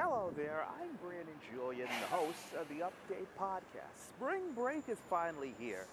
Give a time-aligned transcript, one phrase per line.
[0.00, 4.10] Hello there, I'm Brandon Julien, the host of the Update Podcast.
[4.10, 5.86] Spring break is finally here.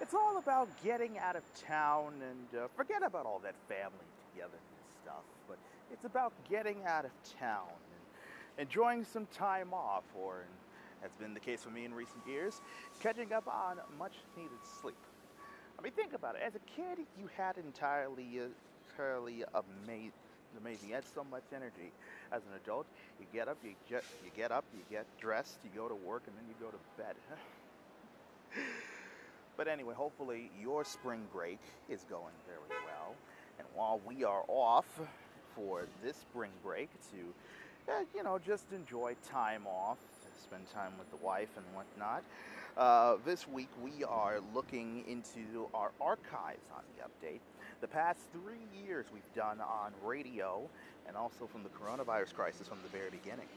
[0.00, 4.58] It's all about getting out of town and uh, forget about all that family together
[5.00, 5.58] stuff, but
[5.92, 7.68] it's about getting out of town
[8.58, 10.42] and enjoying some time off, or
[11.04, 12.60] as has been the case for me in recent years,
[12.98, 14.98] catching up on much needed sleep.
[15.78, 16.42] I mean, think about it.
[16.44, 18.46] As a kid, you had entirely, uh,
[18.90, 20.25] entirely amazing
[20.60, 20.88] amazing.
[20.88, 21.92] You had so much energy.
[22.32, 22.86] As an adult,
[23.20, 26.22] you get up, you get, you get up, you get dressed, you go to work,
[26.26, 27.14] and then you go to bed.
[29.56, 33.14] but anyway, hopefully your spring break is going very well.
[33.58, 34.86] And while we are off
[35.54, 39.98] for this spring break to, uh, you know, just enjoy time off,
[40.42, 42.22] spend time with the wife and whatnot.
[42.76, 47.40] Uh, this week we are looking into our archives on the update
[47.80, 50.68] the past three years we've done on radio
[51.06, 53.48] and also from the coronavirus crisis from the very beginning.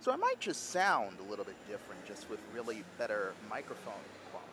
[0.00, 4.50] So I might just sound a little bit different just with really better microphone quality.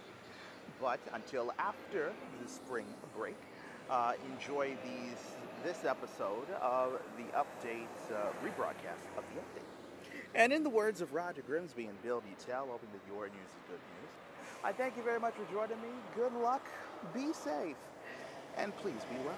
[0.79, 2.85] But until after the spring
[3.17, 3.35] break,
[3.89, 5.17] uh, enjoy these
[5.65, 9.65] this episode of the update uh, rebroadcast of the update.
[10.35, 13.63] And in the words of Roger Grimsby and Bill Beutel, hoping that your news is
[13.67, 14.11] good news,
[14.63, 15.89] I thank you very much for joining me.
[16.15, 16.61] Good luck.
[17.13, 17.75] Be safe
[18.57, 19.35] and please be well.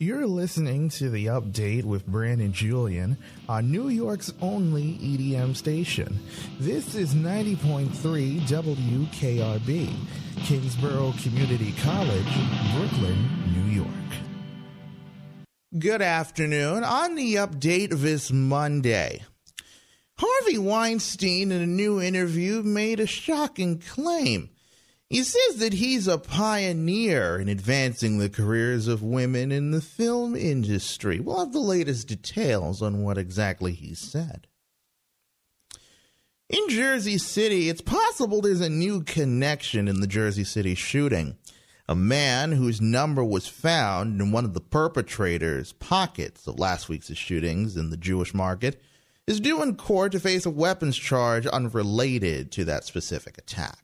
[0.00, 3.16] You're listening to the update with Brandon Julien
[3.48, 6.18] on New York's only EDM station.
[6.58, 9.94] This is 90.3 WKRB,
[10.38, 12.34] Kingsborough Community College,
[12.74, 13.88] Brooklyn, New York.
[15.78, 16.82] Good afternoon.
[16.82, 19.22] On the update this Monday,
[20.18, 24.50] Harvey Weinstein, in a new interview, made a shocking claim
[25.10, 30.34] he says that he's a pioneer in advancing the careers of women in the film
[30.34, 31.20] industry.
[31.20, 34.46] We'll have the latest details on what exactly he said.
[36.48, 41.36] In Jersey City, it's possible there's a new connection in the Jersey City shooting.
[41.86, 47.12] A man whose number was found in one of the perpetrators' pockets of last week's
[47.14, 48.80] shootings in the Jewish market
[49.26, 53.83] is due in court to face a weapons charge unrelated to that specific attack.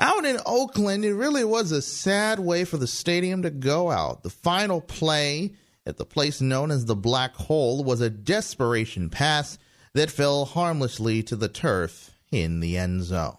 [0.00, 4.22] Out in Oakland, it really was a sad way for the stadium to go out.
[4.22, 5.52] The final play
[5.84, 9.58] at the place known as the Black Hole was a desperation pass
[9.92, 13.36] that fell harmlessly to the turf in the end zone.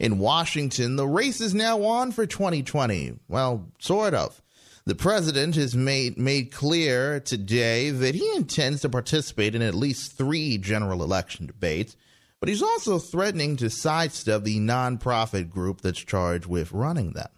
[0.00, 3.14] In Washington, the race is now on for 2020.
[3.28, 4.42] Well, sort of.
[4.86, 10.16] The president has made, made clear today that he intends to participate in at least
[10.16, 11.96] three general election debates
[12.40, 17.28] but he's also threatening to sidestep the nonprofit group that's charged with running them.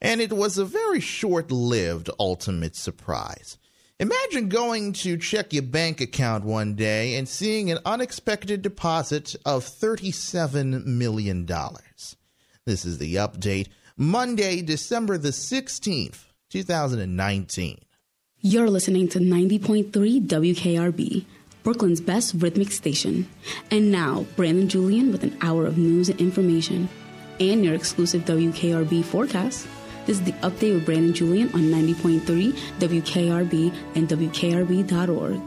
[0.00, 3.58] And it was a very short lived ultimate surprise.
[4.00, 9.64] Imagine going to check your bank account one day and seeing an unexpected deposit of
[9.64, 11.46] $37 million.
[12.66, 17.78] This is the update, Monday, December the 16th, 2019.
[18.40, 19.92] You're listening to 90.3
[20.26, 21.24] WKRB
[21.62, 23.28] Brooklyn's best rhythmic station.
[23.70, 26.88] And now, Brandon Julien with an hour of news and information
[27.40, 29.66] and your exclusive WKRB forecast.
[30.06, 35.40] This is the update with Brandon Julien on 90.3 WKRB and WKRB.org.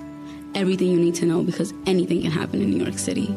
[0.55, 3.35] Everything you need to know because anything can happen in New York City.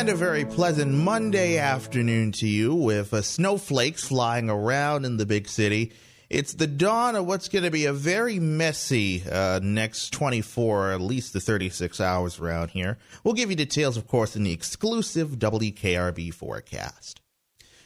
[0.00, 5.26] And a very pleasant Monday afternoon to you with uh, snowflakes flying around in the
[5.26, 5.92] big city.
[6.30, 11.02] It's the dawn of what's going to be a very messy uh, next 24, at
[11.02, 12.96] least the 36 hours around here.
[13.22, 17.20] We'll give you details, of course, in the exclusive WKRB forecast.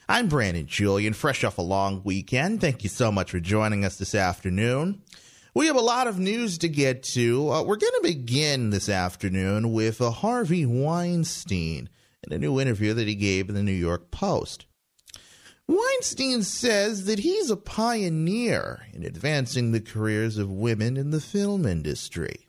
[0.08, 2.60] I'm Brandon Julien, fresh off a long weekend.
[2.60, 5.02] Thank you so much for joining us this afternoon.
[5.52, 7.50] We have a lot of news to get to.
[7.50, 11.88] Uh, we're going to begin this afternoon with uh, Harvey Weinstein
[12.26, 14.66] in a new interview that he gave in the New York Post.
[15.66, 21.64] Weinstein says that he's a pioneer in advancing the careers of women in the film
[21.64, 22.48] industry.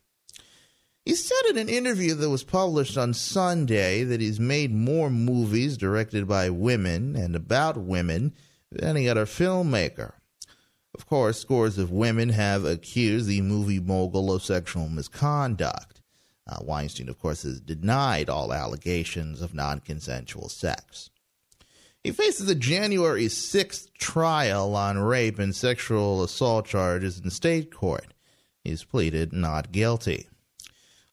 [1.06, 5.77] He said in an interview that was published on Sunday that he's made more movies
[5.77, 8.33] directed by women and about women
[8.72, 10.13] than any other filmmaker.
[10.95, 16.01] Of course, scores of women have accused the movie mogul of sexual misconduct.
[16.47, 21.09] Uh, Weinstein, of course, has denied all allegations of non consensual sex.
[22.03, 28.13] He faces a January 6th trial on rape and sexual assault charges in state court.
[28.63, 30.27] He's pleaded not guilty.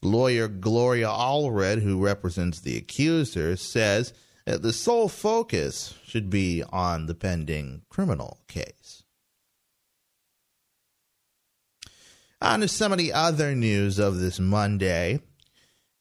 [0.02, 4.12] Lawyer Gloria Allred, who represents the accuser, says
[4.46, 9.01] uh, the sole focus should be on the pending criminal case.
[12.42, 15.20] On to some of the other news of this Monday.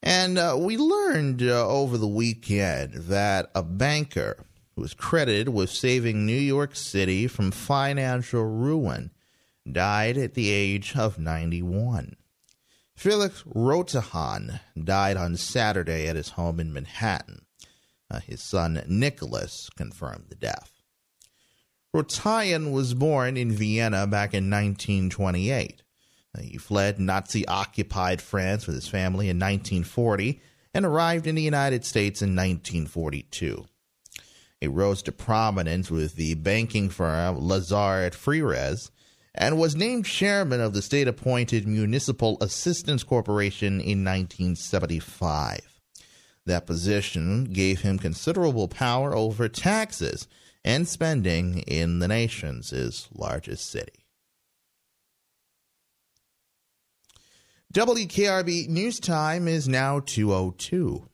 [0.02, 4.44] And uh, we learned uh, over the weekend that a banker
[4.74, 9.12] who was credited with saving New York City from financial ruin
[9.70, 12.16] died at the age of 91.
[12.96, 17.46] Felix Rohatyn died on Saturday at his home in Manhattan.
[18.10, 20.82] Uh, his son Nicholas confirmed the death.
[21.94, 25.82] Rohatyn was born in Vienna back in 1928.
[26.40, 30.40] He fled Nazi occupied France with his family in 1940
[30.72, 33.66] and arrived in the United States in 1942.
[34.60, 38.90] He rose to prominence with the banking firm Lazard Frères
[39.34, 45.80] and was named chairman of the state appointed Municipal Assistance Corporation in 1975.
[46.46, 50.28] That position gave him considerable power over taxes
[50.64, 54.01] and spending in the nation's largest city.
[57.72, 61.08] WKRB News Time is now 202.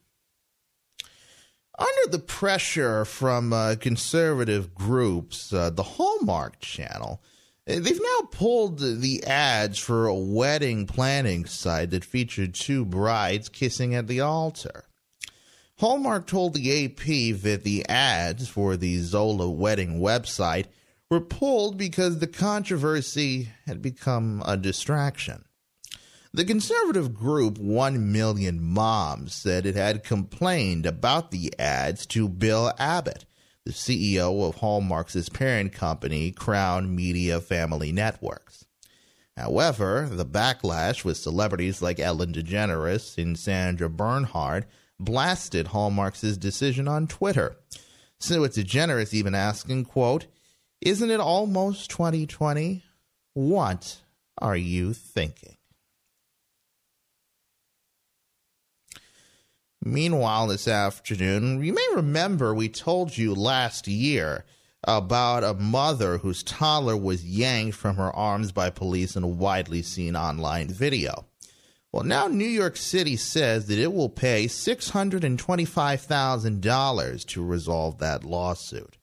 [1.77, 7.21] Under the pressure from uh, conservative groups, uh, the Hallmark Channel,
[7.65, 13.47] uh, they've now pulled the ads for a wedding planning site that featured two brides
[13.47, 14.83] kissing at the altar.
[15.77, 20.65] Hallmark told the AP that the ads for the Zola wedding website
[21.09, 25.45] were pulled because the controversy had become a distraction.
[26.31, 32.71] The conservative group 1 Million Moms said it had complained about the ads to Bill
[32.77, 33.25] Abbott,
[33.65, 38.65] the CEO of Hallmark's parent company, Crown Media Family Networks.
[39.35, 44.67] However, the backlash with celebrities like Ellen DeGeneres and Sandra Bernhard
[44.99, 47.55] blasted Hallmark's decision on Twitter.
[48.19, 50.27] So it's DeGeneres even asking, quote,
[50.79, 52.83] Isn't it almost 2020?
[53.33, 54.01] What
[54.37, 55.55] are you thinking?
[59.83, 64.43] Meanwhile, this afternoon, you may remember we told you last year
[64.83, 69.81] about a mother whose toddler was yanked from her arms by police in a widely
[69.81, 71.25] seen online video.
[71.93, 78.97] Well, now New York City says that it will pay $625,000 to resolve that lawsuit.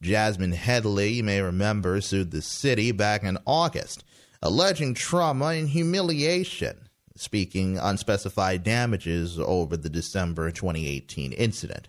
[0.00, 4.04] Jasmine Headley, you may remember, sued the city back in August,
[4.40, 6.88] alleging trauma and humiliation
[7.22, 11.88] speaking unspecified damages over the December 2018 incident.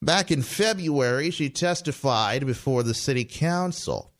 [0.00, 4.12] Back in February, she testified before the city council.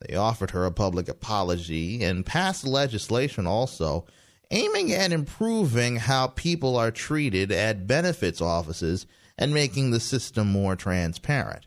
[0.00, 4.06] They offered her a public apology and passed legislation also
[4.50, 9.06] aiming at improving how people are treated at benefits offices
[9.36, 11.66] and making the system more transparent.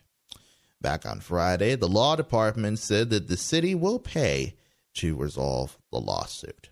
[0.81, 4.55] Back on Friday, the law department said that the city will pay
[4.95, 6.70] to resolve the lawsuit.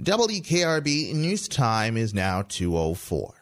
[0.00, 3.34] WKRB News Time is now 204.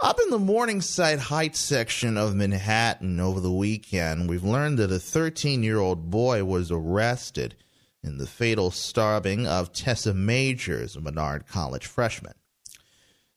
[0.00, 4.98] Up in the Morningside Heights section of Manhattan over the weekend, we've learned that a
[4.98, 7.54] 13 year old boy was arrested
[8.02, 12.34] in the fatal stabbing of Tessa Majors, a Barnard College freshman.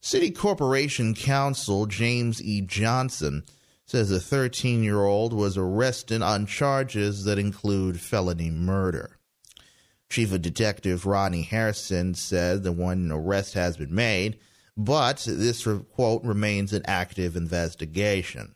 [0.02, 2.62] City Corporation Counsel James E.
[2.62, 3.44] Johnson
[3.86, 9.20] says a 13 year old was arrested on charges that include felony murder.
[10.14, 14.38] Chief of Detective Rodney Harrison said the one arrest has been made,
[14.78, 18.54] but this quote remains an active investigation.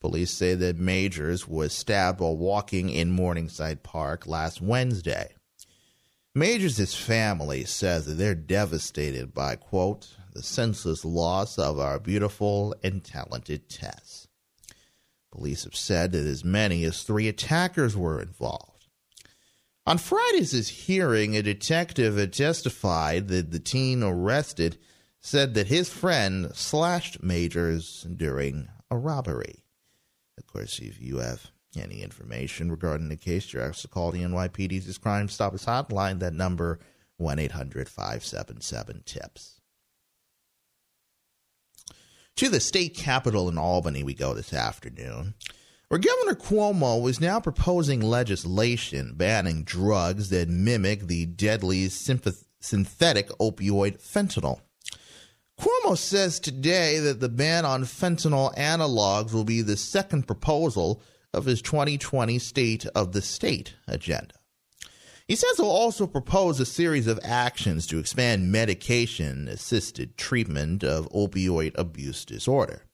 [0.00, 5.32] Police say that Majors was stabbed while walking in Morningside Park last Wednesday.
[6.34, 13.04] Majors' family says that they're devastated by, quote, the senseless loss of our beautiful and
[13.04, 14.26] talented Tess.
[15.30, 18.77] Police have said that as many as three attackers were involved.
[19.88, 24.76] On Friday's hearing, a detective had testified that the teen arrested
[25.18, 29.64] said that his friend slashed Majors during a robbery.
[30.36, 34.20] Of course, if you have any information regarding the case, you're asked to call the
[34.20, 36.18] NYPD's Crime Stoppers hotline.
[36.18, 36.80] That number,
[37.16, 39.62] 1 800 577 TIPS.
[42.36, 45.32] To the state capitol in Albany, we go this afternoon
[45.88, 53.98] where Governor Cuomo is now proposing legislation banning drugs that mimic the deadly synthetic opioid
[53.98, 54.60] fentanyl.
[55.58, 61.02] Cuomo says today that the ban on fentanyl analogs will be the second proposal
[61.32, 64.34] of his 2020 State of the State agenda.
[65.26, 71.10] He says he'll also propose a series of actions to expand medication assisted treatment of
[71.10, 72.84] opioid abuse disorder.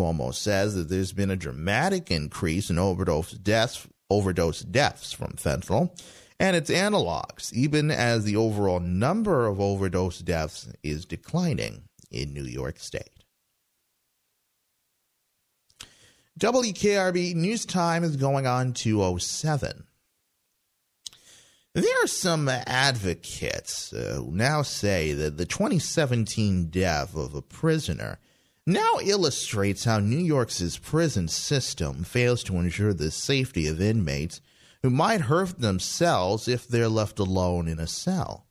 [0.00, 5.90] Cuomo says that there's been a dramatic increase in overdose deaths, overdose deaths from fentanyl
[6.38, 12.44] and its analogs, even as the overall number of overdose deaths is declining in New
[12.44, 13.24] York State.
[16.38, 19.84] WKRB News Time is going on 207.
[21.74, 28.18] There are some advocates uh, who now say that the 2017 death of a prisoner
[28.72, 34.40] now illustrates how New York's prison system fails to ensure the safety of inmates
[34.82, 38.46] who might hurt themselves if they're left alone in a cell.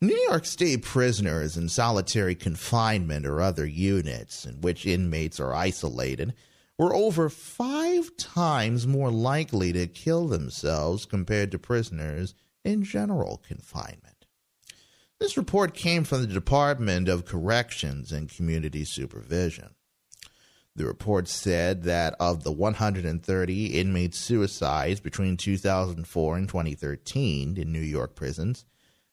[0.00, 6.34] New York State prisoners in solitary confinement or other units in which inmates are isolated
[6.78, 12.34] were over five times more likely to kill themselves compared to prisoners
[12.64, 14.07] in general confinement.
[15.20, 19.74] This report came from the Department of Corrections and Community Supervision.
[20.76, 27.80] The report said that of the 130 inmate suicides between 2004 and 2013 in New
[27.80, 28.64] York prisons,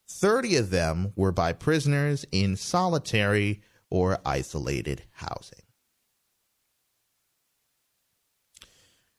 [0.08, 3.60] 30 of them were by prisoners in solitary
[3.90, 5.65] or isolated housing.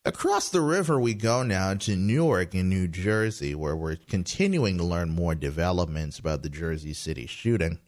[0.07, 4.85] Across the river, we go now to Newark in New Jersey, where we're continuing to
[4.85, 7.79] learn more developments about the Jersey City shooting.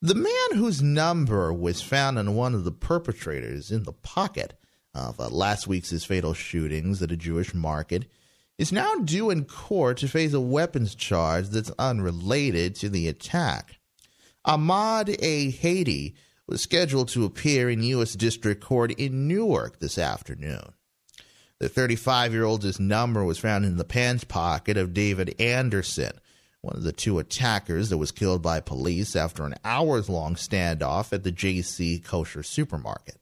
[0.00, 4.54] The man whose number was found on one of the perpetrators in the pocket
[4.96, 8.06] of uh, last week's fatal shootings at a Jewish market
[8.58, 13.78] is now due in court to face a weapons charge that's unrelated to the attack.
[14.44, 16.16] Ahmad Al-Haiti
[16.48, 18.14] was scheduled to appear in U.S.
[18.14, 20.72] District Court in Newark this afternoon.
[21.62, 26.10] The 35 year old's number was found in the pants pocket of David Anderson,
[26.60, 31.12] one of the two attackers that was killed by police after an hours long standoff
[31.12, 33.20] at the JC Kosher supermarket.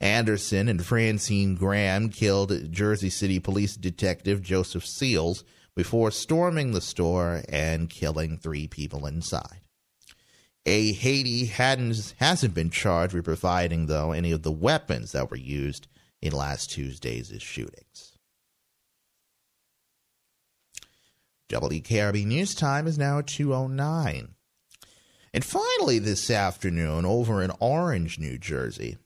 [0.00, 5.44] Anderson and Francine Graham killed Jersey City Police Detective Joseph Seals
[5.76, 9.60] before storming the store and killing three people inside.
[10.64, 15.88] Al-Haiti hasn't been charged with providing though any of the weapons that were used
[16.24, 18.16] in last Tuesday's shootings.
[21.50, 24.34] WKRB News Time is now 209.
[25.34, 28.96] And finally, this afternoon, over in Orange, New Jersey,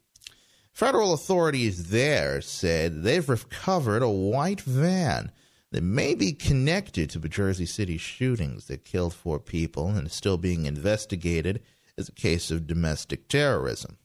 [0.72, 5.32] federal authorities there said they've recovered a white van
[5.72, 10.14] that may be connected to the Jersey City shootings that killed four people and is
[10.14, 11.62] still being investigated
[11.98, 13.98] as a case of domestic terrorism.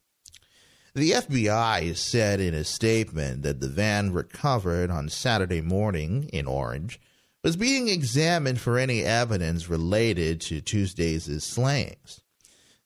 [0.95, 7.01] The FBI said in a statement that the van recovered on Saturday morning in Orange
[7.43, 12.21] was being examined for any evidence related to Tuesday's slayings.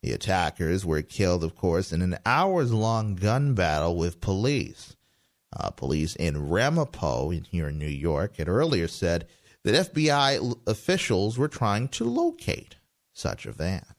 [0.02, 4.96] The attackers were killed, of course, in an hours long gun battle with police.
[5.52, 9.28] Uh, police in Ramapo, in, here in New York, had earlier said
[9.66, 12.78] that FBI officials were trying to locate
[13.12, 13.97] such a van.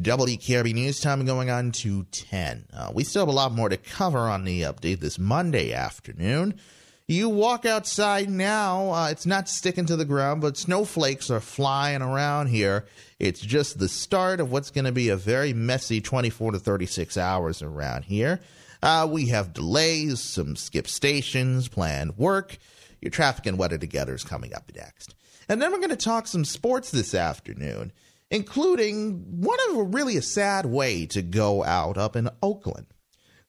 [0.00, 2.66] WKRB News Time going on to 10.
[2.70, 6.60] Uh, we still have a lot more to cover on the update this Monday afternoon.
[7.08, 12.02] You walk outside now, uh, it's not sticking to the ground, but snowflakes are flying
[12.02, 12.84] around here.
[13.18, 17.16] It's just the start of what's going to be a very messy 24 to 36
[17.16, 18.40] hours around here.
[18.82, 22.58] Uh, we have delays, some skip stations, planned work.
[23.00, 25.14] Your traffic and weather together is coming up next.
[25.48, 27.92] And then we're going to talk some sports this afternoon
[28.30, 32.86] including one of a really a sad way to go out up in Oakland.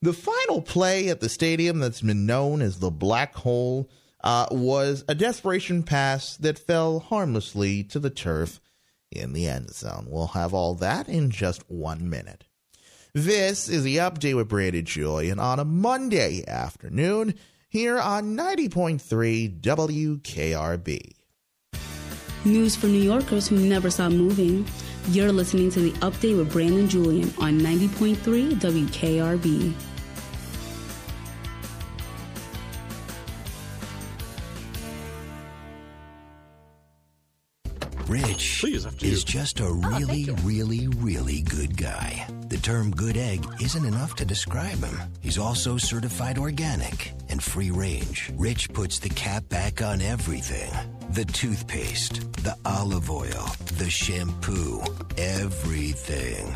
[0.01, 3.89] The final play at the stadium that's been known as the Black Hole
[4.24, 8.60] uh, was a desperation pass that fell harmlessly to the turf
[9.12, 10.07] in the end zone.
[10.10, 12.46] We'll have all that in just one minute.
[13.13, 17.34] This is the update with Brandon Julien on a Monday afternoon
[17.69, 21.16] here on 90.3 WKRB.
[22.48, 24.66] News for New Yorkers who never stop moving.
[25.10, 29.74] You're listening to the update with Brandon Julien on 90.3 WKRB.
[38.08, 38.64] Rich
[39.02, 42.26] is just a oh, really, really, really good guy.
[42.48, 44.98] The term good egg isn't enough to describe him.
[45.20, 48.32] He's also certified organic and free range.
[48.38, 50.72] Rich puts the cap back on everything
[51.10, 53.48] the toothpaste, the olive oil,
[53.78, 54.82] the shampoo,
[55.18, 56.56] everything.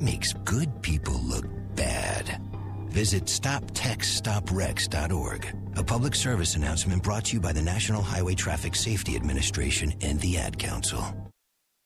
[0.00, 2.40] makes good people look bad.
[2.88, 5.56] Visit StopTextStopWrecks.org.
[5.76, 10.18] A public service announcement brought to you by the National Highway Traffic Safety Administration and
[10.20, 11.04] the Ad Council.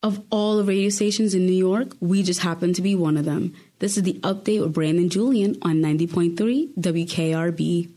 [0.04, 3.24] Of all the radio stations in New York, we just happen to be one of
[3.24, 3.54] them.
[3.78, 7.88] This is the update with Brandon Julien on 90.3 WKRB.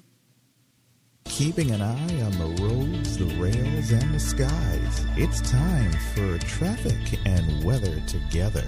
[1.26, 5.04] Keeping an eye on the roads, the rails, and the skies.
[5.18, 8.64] It's time for traffic and weather together.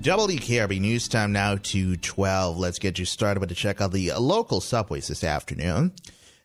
[0.00, 2.56] WKRB News Time now to 12.
[2.56, 5.92] Let's get you started with a check on the local subways this afternoon.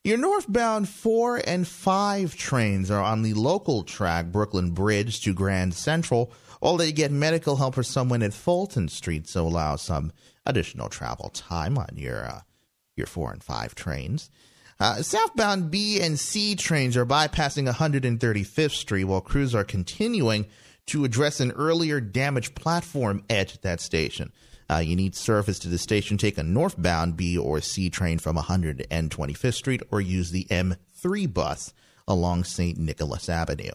[0.04, 5.76] Your northbound 4 and 5 trains are on the local track Brooklyn Bridge to Grand
[5.76, 6.34] Central,
[6.64, 10.12] although you get medical help for someone at Fulton Street, so allow some
[10.48, 12.42] additional travel time on your uh,
[12.96, 14.32] your 4 and 5 trains.
[14.80, 20.48] Uh, southbound B and C trains are bypassing 135th Street while crews are continuing
[20.88, 24.32] to address an earlier damaged platform at that station.
[24.70, 26.18] Uh, you need service to the station.
[26.18, 31.74] Take a northbound B or C train from 125th Street or use the M3 bus
[32.08, 32.78] along St.
[32.78, 33.72] Nicholas Avenue.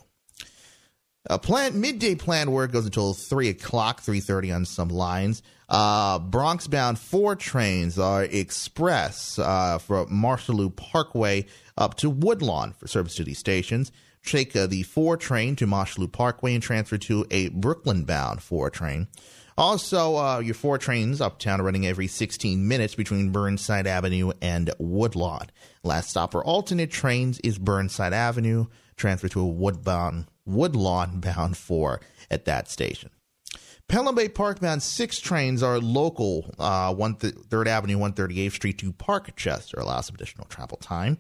[1.29, 5.43] Uh, plant midday plan work goes until three o'clock, three thirty on some lines.
[5.69, 11.45] Uh, Bronx bound four trains are express uh, from Mosholu Parkway
[11.77, 13.93] up to Woodlawn for service to these stations
[14.25, 18.71] take uh, the 4 train to Mosholu Parkway and transfer to a Brooklyn bound 4
[18.71, 19.09] train.
[19.57, 24.71] Also, uh, your 4 trains uptown are running every 16 minutes between Burnside Avenue and
[24.79, 25.49] Woodlawn.
[25.83, 32.01] Last stop for alternate trains is Burnside Avenue, transfer to a Woodbound, Woodlawn bound 4
[32.31, 33.11] at that station.
[33.89, 39.81] Pelham Bay Park bound six trains are local, uh, 3rd Avenue, 138th Street to Parkchester,
[39.81, 41.17] allows some additional travel time.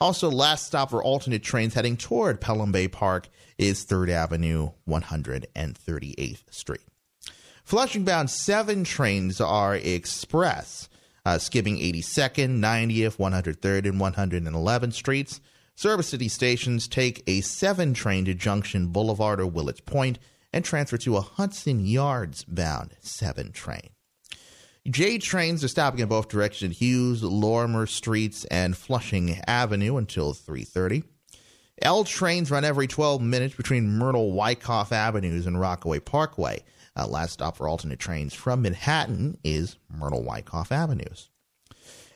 [0.00, 6.42] Also, last stop for alternate trains heading toward Pelham Bay Park is 3rd Avenue, 138th
[6.50, 6.80] Street.
[7.64, 10.88] Flushing bound seven trains are express,
[11.26, 15.40] uh, skipping 82nd, 90th, 103rd, and 111th Streets.
[15.74, 20.18] Service City stations take a 7 train to Junction Boulevard or Willets Point
[20.52, 23.90] and transfer to a Hudson Yards bound 7 train.
[24.90, 30.32] J trains are stopping in both directions at Hewes, Lorimer Streets, and Flushing Avenue until
[30.32, 31.04] 3:30.
[31.82, 36.64] L trains run every 12 minutes between Myrtle Wyckoff Avenues and Rockaway Parkway.
[36.96, 41.28] Uh, last stop for alternate trains from Manhattan is Myrtle Wyckoff Avenues.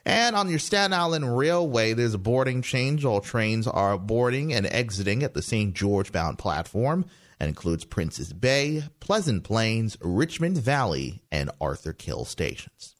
[0.04, 3.04] And on your Staten Island Railway, there's a boarding change.
[3.04, 5.74] All trains are boarding and exiting at the St.
[5.74, 7.04] George bound platform
[7.38, 12.96] and includes Prince's Bay, Pleasant Plains, Richmond Valley, and Arthur Kill stations.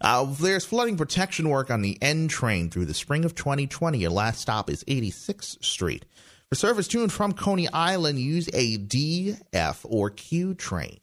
[0.00, 3.98] Uh, there's flooding protection work on the N train through the spring of 2020.
[3.98, 6.04] Your last stop is 86th Street.
[6.48, 10.98] For service to and from Coney Island, use a D, F, or Q train.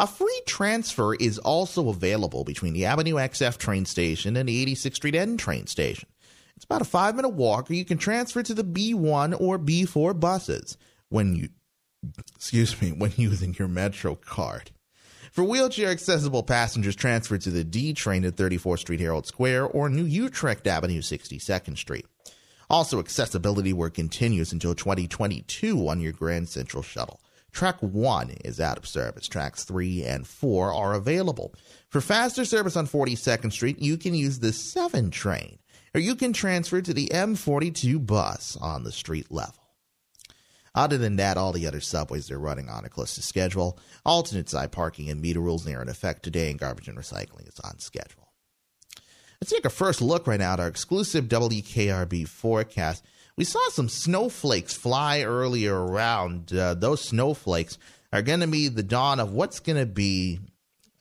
[0.00, 4.94] A free transfer is also available between the Avenue XF train station and the 86th
[4.94, 6.08] Street N train station.
[6.54, 10.18] It's about a five minute walk, or you can transfer to the B1 or B4
[10.18, 10.76] buses
[11.08, 11.48] when you
[12.36, 14.70] excuse me when using your metro card.
[15.32, 19.88] For wheelchair accessible passengers transfer to the d train at 34th street herald square or
[19.88, 22.06] new utrecht avenue 62nd street.
[22.70, 27.20] Also accessibility work continues until 2022 on your grand central shuttle
[27.52, 31.54] track 1 is out of service tracks 3 and 4 are available
[31.88, 35.58] for faster service on 42nd street you can use the 7 train
[35.94, 39.68] or you can transfer to the m42 bus on the street level
[40.74, 43.80] other than that, all the other subways are running on a close to schedule.
[44.06, 47.58] Alternate side parking and meter rules are in effect today, and garbage and recycling is
[47.64, 48.28] on schedule.
[49.40, 53.04] Let's take a first look right now at our exclusive WKRB forecast.
[53.38, 56.52] We saw some snowflakes fly earlier around.
[56.52, 57.78] Uh, those snowflakes
[58.12, 60.40] are going to be the dawn of what's going to be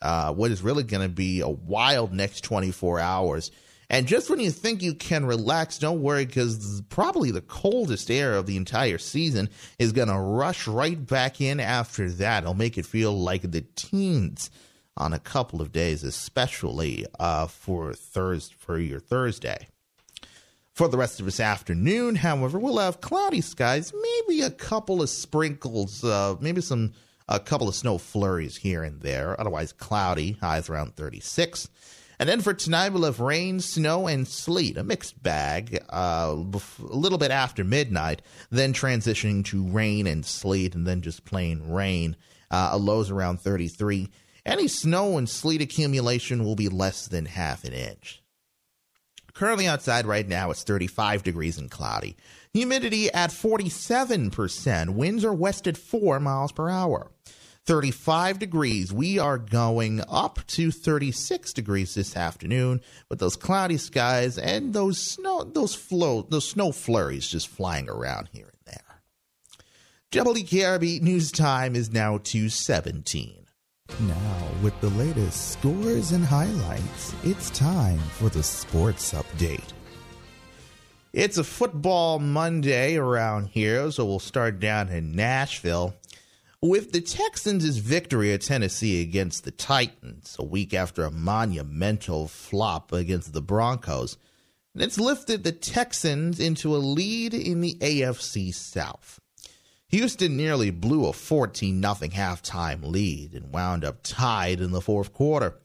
[0.03, 3.49] uh, what is really going to be a wild next 24 hours.
[3.89, 8.35] And just when you think you can relax, don't worry because probably the coldest air
[8.35, 12.43] of the entire season is going to rush right back in after that.
[12.43, 14.51] It'll make it feel like the teens
[14.95, 19.69] on a couple of days, especially uh, for Thursday for your Thursday.
[20.77, 25.09] For the rest of this afternoon, however, we'll have cloudy skies, maybe a couple of
[25.09, 26.93] sprinkles, uh, maybe some
[27.27, 31.67] A couple of snow flurries here and there, otherwise cloudy, highs around 36.
[32.19, 36.61] And then for tonight, we'll have rain, snow, and sleet, a mixed bag, uh, a
[36.79, 42.15] little bit after midnight, then transitioning to rain and sleet, and then just plain rain.
[42.51, 44.09] Uh, a lows around 33.
[44.45, 48.21] Any snow and sleet accumulation will be less than half an inch.
[49.37, 52.17] Currently outside right now, it's 35 degrees and cloudy.
[52.53, 54.95] Humidity at 47%.
[54.95, 57.11] Winds are west at 4 miles per hour.
[57.65, 58.91] 35 degrees.
[58.91, 64.97] We are going up to 36 degrees this afternoon with those cloudy skies and those
[64.97, 70.23] snow those flow those snow flurries just flying around here and there.
[70.23, 73.36] WKRB news time is now 217.
[74.01, 79.73] Now, with the latest scores and highlights, it's time for the sports update.
[81.13, 85.95] It's a football Monday around here, so we'll start down in Nashville.
[86.61, 92.91] With the Texans' victory at Tennessee against the Titans a week after a monumental flop
[92.91, 94.17] against the Broncos,
[94.75, 99.19] it's lifted the Texans into a lead in the AFC South.
[99.89, 105.13] Houston nearly blew a 14 0 halftime lead and wound up tied in the fourth
[105.13, 105.59] quarter.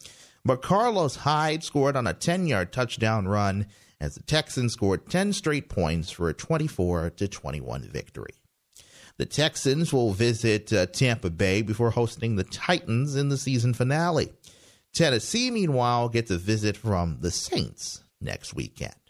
[0.45, 3.67] But Carlos Hyde scored on a 10 yard touchdown run
[4.01, 8.35] as the Texans scored 10 straight points for a 24 21 victory.
[9.19, 14.33] The Texans will visit uh, Tampa Bay before hosting the Titans in the season finale.
[14.93, 19.02] Tennessee, meanwhile, gets a visit from the Saints next weekend.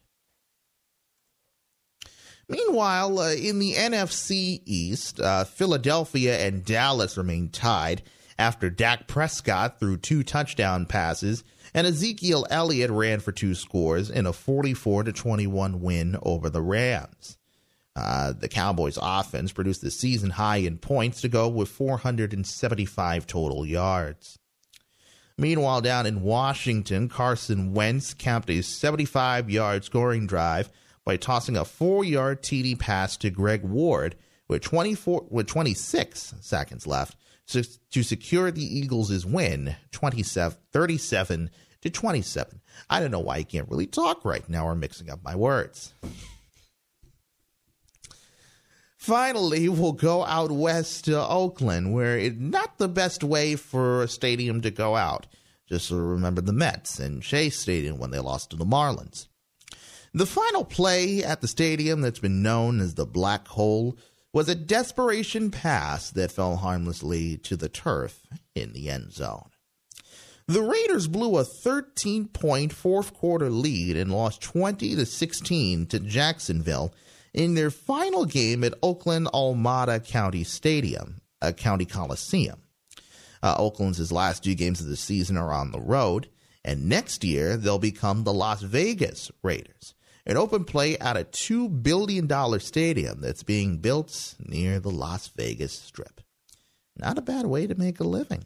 [2.52, 8.02] Meanwhile, uh, in the NFC East, uh, Philadelphia and Dallas remain tied
[8.38, 14.26] after Dak Prescott threw two touchdown passes and Ezekiel Elliott ran for two scores in
[14.26, 17.38] a 44 21 win over the Rams.
[17.94, 23.66] Uh, the Cowboys offense produced the season high in points to go with 475 total
[23.66, 24.38] yards.
[25.38, 30.70] Meanwhile, down in Washington, Carson Wentz capped a 75 yard scoring drive
[31.04, 34.16] by tossing a four yard TD pass to Greg Ward
[34.48, 37.16] with 24 with 26 seconds left
[37.48, 41.50] to, to secure the Eagles' win 27 37
[41.82, 42.60] to 27.
[42.88, 45.94] I don't know why I can't really talk right now or mixing up my words.
[48.96, 54.08] Finally, we'll go out west to Oakland, where it's not the best way for a
[54.08, 55.26] stadium to go out.
[55.68, 59.26] Just remember the Mets and Shea Stadium when they lost to the Marlins.
[60.14, 63.96] The final play at the stadium that's been known as the Black Hole
[64.33, 69.48] was a desperation pass that fell harmlessly to the turf in the end zone.
[70.46, 76.01] The Raiders blew a 13 point fourth quarter lead and lost 20 to 16 to
[76.01, 76.92] Jacksonville
[77.33, 82.61] in their final game at Oakland Alameda County Stadium, a county coliseum.
[83.42, 86.29] Uh, Oakland's last two games of the season are on the road,
[86.64, 89.94] and next year they'll become the Las Vegas Raiders,
[90.26, 92.28] an open play at a $2 billion
[92.61, 96.20] stadium that's being built near the Las Vegas Strip.
[96.96, 98.44] Not a bad way to make a living.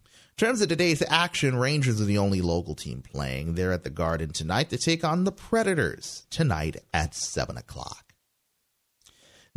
[0.00, 3.54] In terms of today's action, Rangers are the only local team playing.
[3.54, 8.14] They're at the Garden tonight to take on the Predators tonight at 7 o'clock.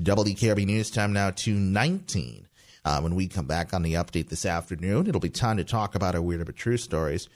[0.01, 2.47] WKRB News Time now 219.
[2.83, 5.95] Uh, when we come back on the update this afternoon, it'll be time to talk
[5.95, 7.29] about our weird but true stories.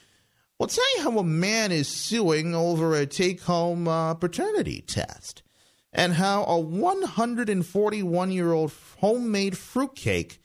[0.60, 5.42] We'll tell you how a man is suing over a take home uh, paternity test
[5.90, 10.38] and how a 141 year old homemade fruitcake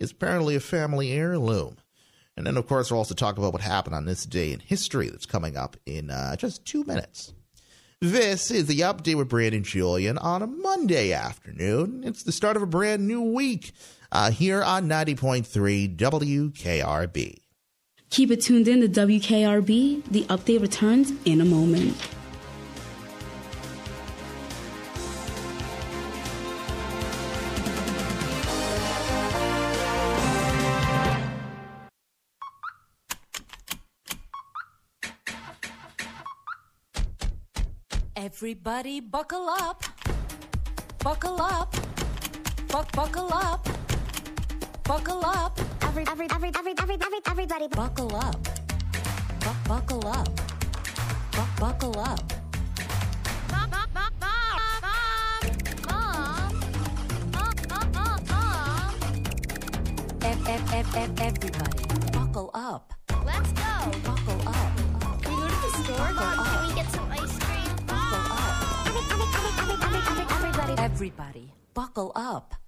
[0.00, 1.76] is apparently a family heirloom.
[2.38, 5.10] And then, of course, we'll also talk about what happened on this day in history
[5.10, 7.34] that's coming up in uh, just two minutes.
[8.00, 12.02] This is the update with Brandon Julien on a Monday afternoon.
[12.02, 13.72] It's the start of a brand new week
[14.10, 17.40] uh, here on 90.3 WKRB.
[18.10, 20.02] Keep it tuned in to WKRB.
[20.10, 21.96] The update returns in a moment.
[38.16, 39.84] Everybody buckle up.
[40.98, 41.74] Buckle up.
[42.68, 43.68] Buck buckle up.
[44.82, 45.69] Buckle up.
[45.90, 48.40] Every every every every every every everybody buckle up.
[49.40, 50.28] Buck buckle up.
[51.32, 52.20] Buck buckle up.
[60.22, 60.70] Everybody
[62.12, 62.92] buckle up.
[63.26, 63.90] Let's go.
[64.04, 64.76] Buckle up.
[65.22, 66.12] Can we go to the store?
[66.12, 67.76] Mom, can we get some ice cream?
[67.86, 68.86] Buckle up.
[68.86, 70.82] Every, every, every, every, every, every, everybody.
[70.82, 72.59] Everybody buckle up.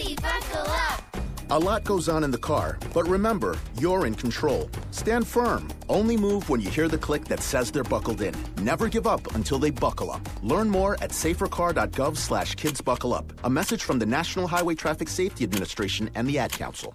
[0.00, 1.16] Everybody buckle up.
[1.50, 4.70] A lot goes on in the car, but remember, you're in control.
[4.92, 5.68] Stand firm.
[5.88, 8.34] Only move when you hear the click that says they're buckled in.
[8.62, 10.22] Never give up until they buckle up.
[10.42, 13.32] Learn more at safercar.gov slash kids buckle up.
[13.44, 16.94] A message from the National Highway Traffic Safety Administration and the Ad Council.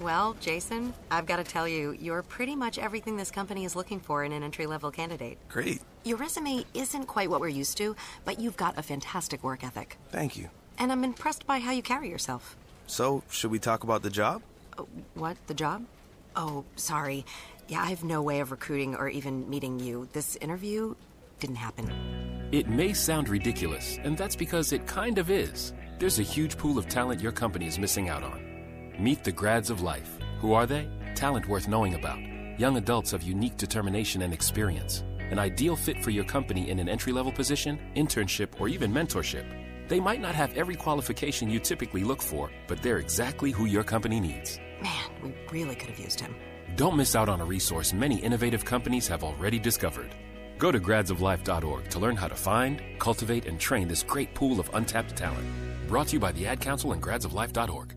[0.00, 4.00] Well, Jason, I've got to tell you, you're pretty much everything this company is looking
[4.00, 5.36] for in an entry level candidate.
[5.50, 5.82] Great.
[6.04, 9.98] Your resume isn't quite what we're used to, but you've got a fantastic work ethic.
[10.08, 10.48] Thank you.
[10.80, 12.56] And I'm impressed by how you carry yourself.
[12.86, 14.40] So, should we talk about the job?
[14.78, 15.36] Uh, what?
[15.46, 15.84] The job?
[16.34, 17.26] Oh, sorry.
[17.68, 20.08] Yeah, I have no way of recruiting or even meeting you.
[20.14, 20.94] This interview
[21.38, 22.48] didn't happen.
[22.50, 25.74] It may sound ridiculous, and that's because it kind of is.
[25.98, 28.40] There's a huge pool of talent your company is missing out on.
[28.98, 30.18] Meet the grads of life.
[30.40, 30.88] Who are they?
[31.14, 32.18] Talent worth knowing about.
[32.58, 35.04] Young adults of unique determination and experience.
[35.30, 39.44] An ideal fit for your company in an entry level position, internship, or even mentorship.
[39.90, 43.82] They might not have every qualification you typically look for, but they're exactly who your
[43.82, 44.60] company needs.
[44.80, 46.36] Man, we really could have used him.
[46.76, 50.14] Don't miss out on a resource many innovative companies have already discovered.
[50.58, 54.70] Go to gradsoflife.org to learn how to find, cultivate, and train this great pool of
[54.74, 55.44] untapped talent.
[55.88, 57.96] Brought to you by the Ad Council and gradsoflife.org.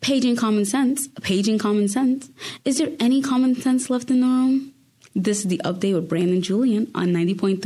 [0.00, 2.30] Paging common sense, paging common sense.
[2.64, 4.72] Is there any common sense left in the room?
[5.14, 7.60] This is the update with Brandon Julien on 90.3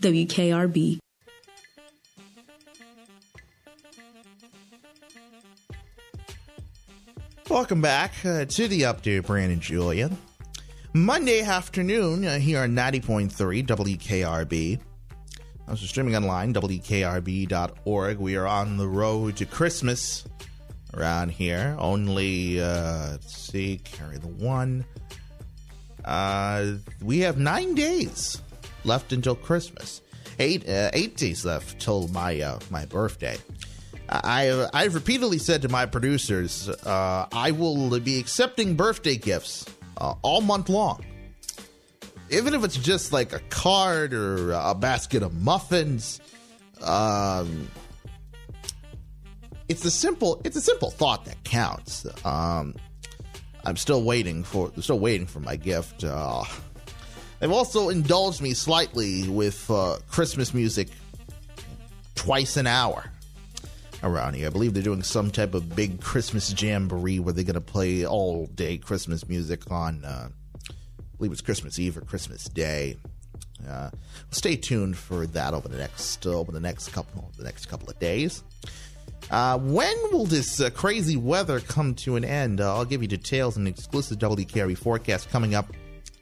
[0.00, 1.00] WKRB.
[7.50, 10.18] Welcome back uh, to the update, Brandon Julien.
[10.92, 13.30] Monday afternoon uh, here on 90.3
[13.66, 14.78] WKRB.
[15.66, 18.18] Also streaming online, WKRB.org.
[18.18, 20.24] We are on the road to Christmas
[20.92, 21.74] around here.
[21.78, 24.84] Only, uh, let's see, carry the one.
[26.04, 28.42] Uh, we have nine days
[28.84, 30.02] left until Christmas.
[30.38, 33.38] Eight, uh, eight days left till my uh, my birthday.
[34.08, 39.66] I I've repeatedly said to my producers, uh, I will be accepting birthday gifts
[39.98, 41.04] uh, all month long,
[42.30, 46.20] even if it's just like a card or a basket of muffins.
[46.82, 47.68] Um,
[49.68, 52.06] it's the simple it's a simple thought that counts.
[52.24, 52.74] Um,
[53.64, 56.04] I'm still waiting for still waiting for my gift.
[56.04, 56.44] Uh,
[57.40, 60.88] they've also indulged me slightly with uh, Christmas music
[62.14, 63.12] twice an hour
[64.02, 64.46] around here.
[64.46, 68.06] I believe they're doing some type of big Christmas jamboree where they're going to play
[68.06, 70.28] all day Christmas music on, uh,
[70.68, 70.72] I
[71.16, 72.96] believe it's Christmas Eve or Christmas Day.
[73.68, 73.90] Uh,
[74.30, 77.90] stay tuned for that over the next uh, over the next couple the next couple
[77.90, 78.44] of days.
[79.30, 82.60] Uh, when will this uh, crazy weather come to an end?
[82.60, 85.72] Uh, I'll give you details and exclusive WKRB forecast coming up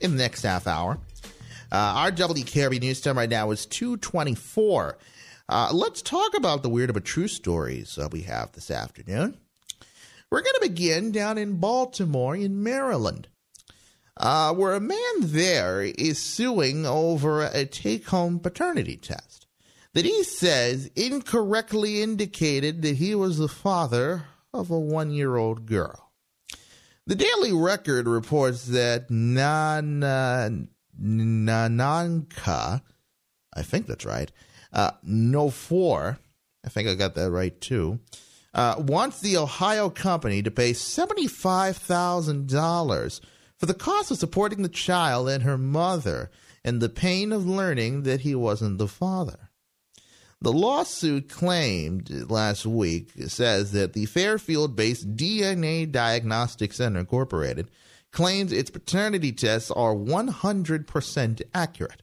[0.00, 0.98] in the next half hour.
[1.70, 4.98] Uh, our WKRB news time right now is 224.
[5.48, 9.36] Uh, let's talk about the weird but true stories uh, we have this afternoon.
[10.30, 13.28] We're going to begin down in Baltimore, in Maryland,
[14.16, 19.46] uh, where a man there is suing over a take home paternity test
[19.94, 25.64] that he says incorrectly indicated that he was the father of a one year old
[25.66, 26.10] girl.
[27.06, 30.00] The Daily Record reports that Nan,
[31.00, 32.82] Nananka,
[33.54, 34.32] I think that's right,
[34.76, 36.18] uh, No 4,
[36.64, 37.98] I think I got that right too,
[38.54, 43.20] uh, wants the Ohio company to pay $75,000
[43.56, 46.30] for the cost of supporting the child and her mother
[46.62, 49.50] and the pain of learning that he wasn't the father.
[50.42, 57.70] The lawsuit claimed last week says that the Fairfield based DNA Diagnostic Center Incorporated
[58.12, 62.02] claims its paternity tests are 100% accurate.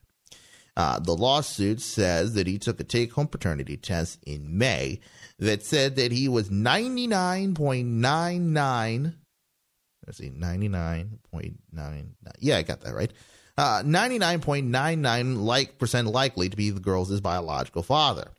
[0.75, 4.99] Uh, the lawsuit says that he took a take home paternity test in May
[5.37, 9.13] that said that he was 99.99.
[10.05, 12.05] Let's see, 99.99.
[12.39, 13.13] Yeah, I got that right.
[13.55, 18.31] Uh, 99.99 like percent likely to be the girl's biological father.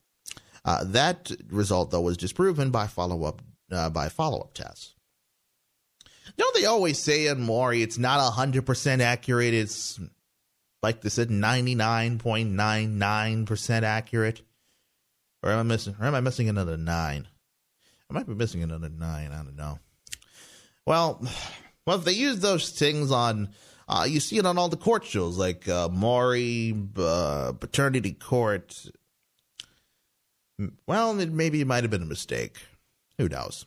[0.65, 4.95] Uh, that result, though, was disproven by follow up uh, by follow up tests.
[6.37, 9.55] Don't they always say in Maury it's not hundred percent accurate?
[9.55, 10.01] It's
[10.85, 14.43] like they said, ninety nine point nine nine percent accurate.
[15.43, 15.97] Or am I missing?
[15.99, 17.27] Or am I missing another nine?
[18.11, 19.33] I might be missing another nine.
[19.33, 19.79] I don't know.
[20.85, 21.27] Well,
[21.87, 23.49] well, if they use those things on,
[23.89, 28.75] uh, you see it on all the court shows like uh, Maury, uh, Paternity Court.
[30.87, 32.59] Well, it, maybe it might have been a mistake.
[33.17, 33.65] Who knows?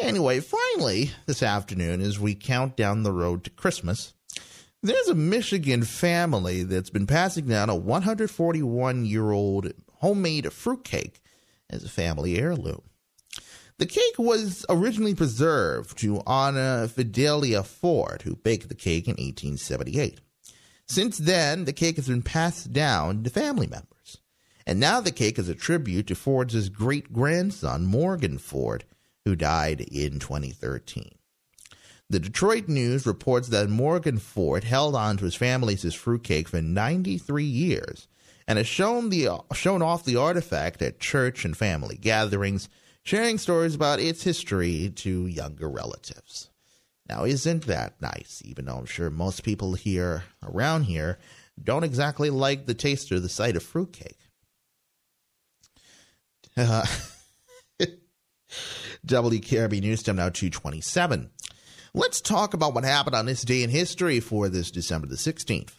[0.00, 4.14] Anyway, finally, this afternoon, as we count down the road to Christmas,
[4.82, 11.20] there's a Michigan family that's been passing down a 141 year old homemade fruitcake
[11.68, 12.82] as a family heirloom.
[13.78, 20.20] The cake was originally preserved to honor Fidelia Ford, who baked the cake in 1878.
[20.86, 24.18] Since then, the cake has been passed down to family members.
[24.66, 28.84] And now the cake is a tribute to Ford's great grandson, Morgan Ford,
[29.24, 31.17] who died in 2013.
[32.10, 37.44] The Detroit News reports that Morgan Ford held on to his family's fruitcake for 93
[37.44, 38.08] years
[38.46, 42.70] and has shown, the, shown off the artifact at church and family gatherings
[43.02, 46.48] sharing stories about its history to younger relatives.
[47.08, 48.42] Now, isn't that nice?
[48.44, 51.18] Even though I'm sure most people here around here
[51.62, 54.18] don't exactly like the taste or the sight of fruitcake.
[56.56, 56.84] Uh,
[59.06, 61.30] WKRB News Time now 227.
[61.98, 65.72] Let's talk about what happened on this day in history for this December the 16th.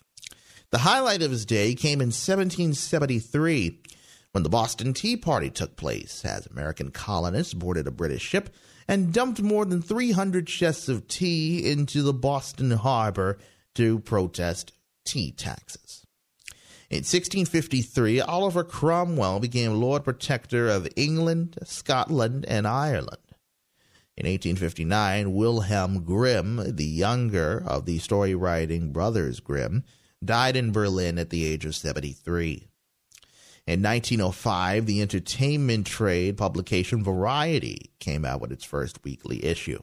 [0.70, 3.80] The highlight of his day came in 1773
[4.34, 8.54] when the Boston Tea Party took place, as American colonists boarded a British ship
[8.86, 13.38] and dumped more than 300 chests of tea into the Boston harbor
[13.76, 14.74] to protest
[15.06, 16.06] tea taxes.
[16.90, 23.20] In 1653, Oliver Cromwell became Lord Protector of England, Scotland, and Ireland.
[24.20, 29.86] In 1859, Wilhelm Grimm, the younger of the story writing brothers Grimm,
[30.24, 32.68] died in Berlin at the age of 73.
[33.66, 39.82] In 1905, the entertainment trade publication Variety came out with its first weekly issue.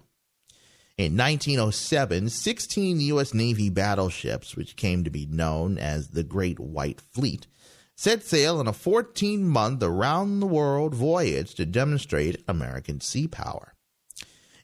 [0.99, 3.33] In 1907, 16 U.S.
[3.33, 7.47] Navy battleships, which came to be known as the Great White Fleet,
[7.95, 13.73] set sail on a 14 month around the world voyage to demonstrate American sea power.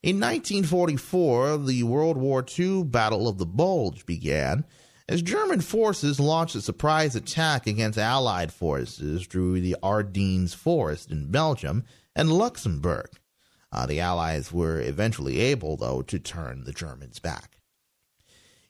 [0.02, 4.64] In 1944, the World War II Battle of the Bulge began
[5.08, 11.30] as German forces launched a surprise attack against Allied forces through the Ardennes Forest in
[11.30, 11.84] Belgium
[12.16, 13.10] and Luxembourg.
[13.70, 17.58] Uh, the Allies were eventually able, though, to turn the Germans back.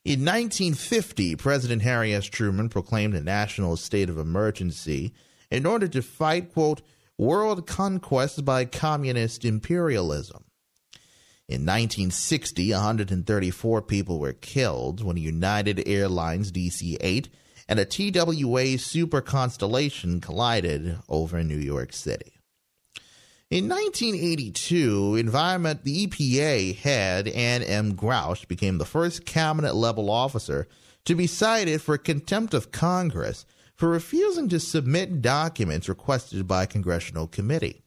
[0.04, 2.26] In 1950, President Harry S.
[2.26, 5.14] Truman proclaimed a national state of emergency
[5.50, 6.82] in order to fight, quote,
[7.16, 10.44] world conquest by communist imperialism.
[11.48, 17.28] In 1960, 134 people were killed when a United Airlines DC 8
[17.68, 22.38] and a TWA Super Constellation collided over New York City.
[23.50, 27.96] In 1982, Environment the EPA head Anne M.
[27.96, 30.68] Gorsuch became the first cabinet level officer
[31.04, 36.66] to be cited for contempt of Congress for refusing to submit documents requested by a
[36.66, 37.81] congressional committee.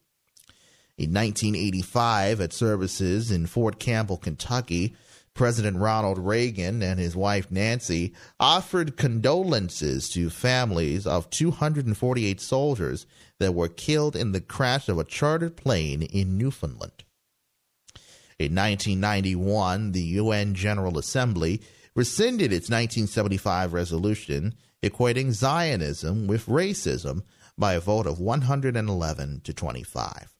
[0.97, 4.95] In 1985, at services in Fort Campbell, Kentucky,
[5.34, 13.05] President Ronald Reagan and his wife Nancy offered condolences to families of 248 soldiers
[13.39, 17.03] that were killed in the crash of a chartered plane in Newfoundland.
[18.39, 21.62] In 1991, the UN General Assembly
[21.93, 27.23] rescinded its 1975 resolution equating Zionism with racism
[27.58, 30.34] by a vote of 111 to 25.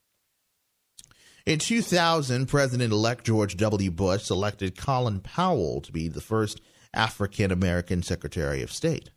[1.46, 3.92] In 2000, President elect George W.
[3.92, 6.60] Bush selected Colin Powell to be the first
[6.92, 9.10] African American Secretary of State.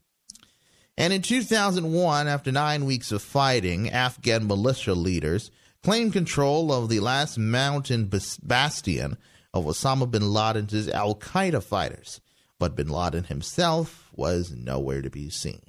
[0.95, 5.49] And in 2001, after nine weeks of fighting, Afghan militia leaders
[5.81, 8.11] claimed control of the last mountain
[8.43, 9.17] bastion
[9.51, 12.21] of Osama bin Laden's Al Qaeda fighters,
[12.59, 15.68] but bin Laden himself was nowhere to be seen.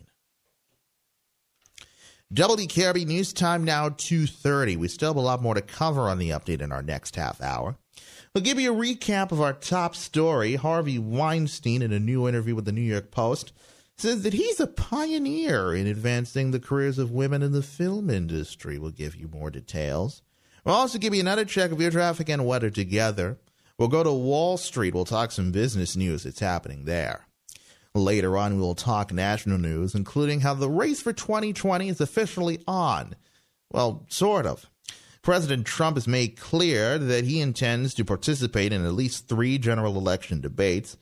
[2.32, 4.76] WKRB News Time now 2.30.
[4.76, 7.40] We still have a lot more to cover on the update in our next half
[7.40, 7.76] hour.
[8.32, 10.54] We'll give you a recap of our top story.
[10.54, 13.52] Harvey Weinstein, in a new interview with the New York Post,
[13.98, 18.78] says that he's a pioneer in advancing the careers of women in the film industry.
[18.78, 20.22] We'll give you more details.
[20.64, 23.38] We'll also give you another check of your traffic and weather together.
[23.76, 24.94] We'll go to Wall Street.
[24.94, 27.26] We'll talk some business news that's happening there.
[27.94, 32.61] Later on, we will talk national news, including how the race for 2020 is officially
[32.68, 33.16] on.
[33.72, 34.68] Well, sort of.
[35.22, 39.97] President Trump has made clear that he intends to participate in at least three general
[39.99, 40.97] election debates,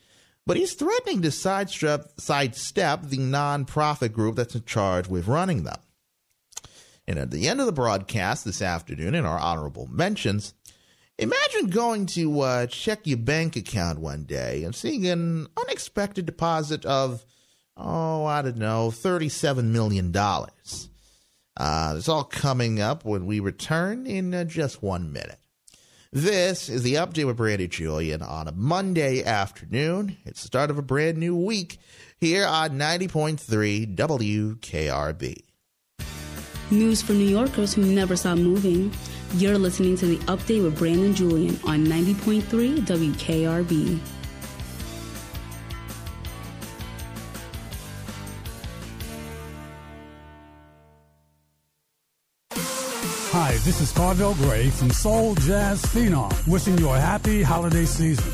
[0.45, 5.79] but he's threatening to sidestep, sidestep the nonprofit group that's in charge with running them.
[7.07, 10.53] And at the end of the broadcast this afternoon, in our honorable mentions,
[11.19, 16.85] Imagine going to uh, check your bank account one day and seeing an unexpected deposit
[16.85, 17.25] of,
[17.75, 20.15] oh, I don't know, $37 million.
[20.15, 25.39] Uh, it's all coming up when we return in uh, just one minute.
[26.13, 30.15] This is the update with Brandy Julien on a Monday afternoon.
[30.23, 31.79] It's the start of a brand new week
[32.17, 35.43] here on 90.3 WKRB.
[36.71, 38.93] News for New Yorkers who never stop moving.
[39.35, 43.99] You're listening to the update with Brandon Julien on 90.3 WKRB.
[53.31, 58.33] Hi, this is Carvel Gray from Soul Jazz Phenom, wishing you a happy holiday season.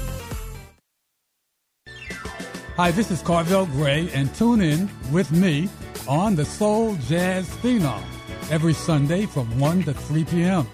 [2.77, 5.67] Hi, this is Carvel Gray, and tune in with me
[6.07, 8.14] on the Soul Jazz Phenom
[8.51, 10.67] every Sunday from 1 to 3 p.m.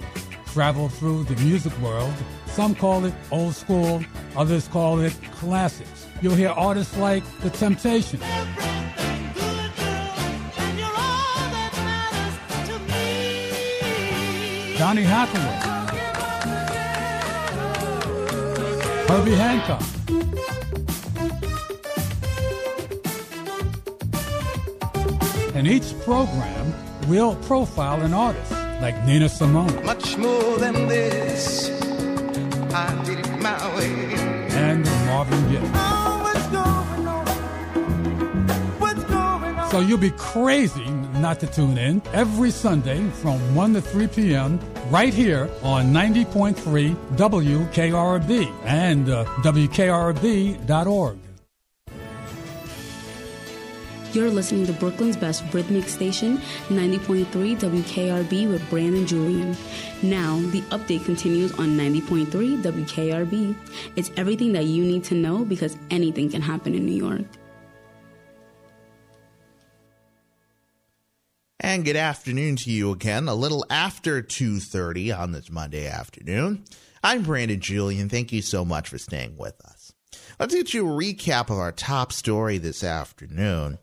[0.47, 2.13] Travel through the music world.
[2.47, 4.03] Some call it old school,
[4.35, 6.07] others call it classics.
[6.21, 8.23] You'll hear artists like The Temptations.
[14.77, 15.59] Donny Hathaway,
[19.07, 19.83] Herbie Hancock,
[25.55, 26.70] and each program
[27.11, 29.85] will profile an artist like Nina Simone.
[29.85, 31.69] Much more than this,
[32.73, 33.91] I did it my way.
[34.65, 35.91] And Marvin Gaye.
[39.71, 40.89] So you'll be crazy
[41.25, 44.59] not to tune in every Sunday from 1 to 3 p.m.
[44.89, 51.17] right here on 90.3 WKRB and uh, WKRB.org.
[54.13, 56.37] You're listening to Brooklyn's best rhythmic station,
[56.67, 57.25] 90.3
[57.57, 59.55] WKRB with Brandon Julien.
[60.01, 63.55] Now, the update continues on 90.3 WKRB.
[63.95, 67.25] It's everything that you need to know because anything can happen in New York.
[71.61, 76.65] And good afternoon to you again, a little after 2.30 on this Monday afternoon.
[77.01, 78.09] I'm Brandon Julien.
[78.09, 79.93] Thank you so much for staying with us.
[80.37, 83.77] Let's get you a recap of our top story this afternoon.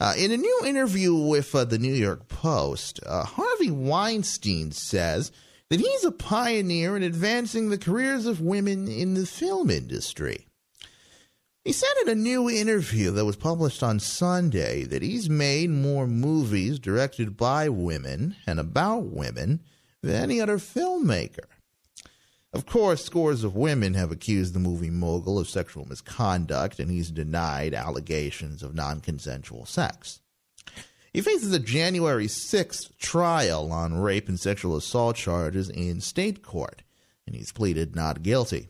[0.00, 5.30] Uh, in a new interview with uh, the New York Post, uh, Harvey Weinstein says
[5.68, 10.46] that he's a pioneer in advancing the careers of women in the film industry.
[11.66, 16.06] He said in a new interview that was published on Sunday that he's made more
[16.06, 19.60] movies directed by women and about women
[20.02, 21.44] than any other filmmaker.
[22.52, 27.10] Of course, scores of women have accused the movie mogul of sexual misconduct, and he's
[27.10, 30.20] denied allegations of non consensual sex.
[31.12, 36.82] He faces a January 6th trial on rape and sexual assault charges in state court,
[37.24, 38.68] and he's pleaded not guilty.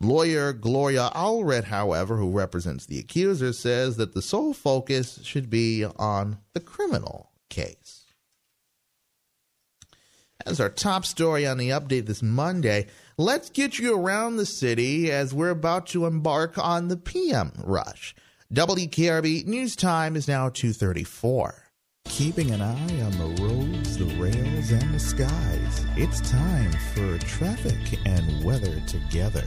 [0.00, 5.84] Lawyer Gloria Allred, however, who represents the accuser, says that the sole focus should be
[5.84, 8.05] on the criminal case.
[10.46, 12.86] As our top story on the update this Monday,
[13.18, 18.14] let's get you around the city as we're about to embark on the PM rush.
[18.54, 21.64] WKRB News Time is now 234.
[22.04, 25.84] Keeping an eye on the roads, the rails, and the skies.
[25.96, 29.42] It's time for traffic and weather together.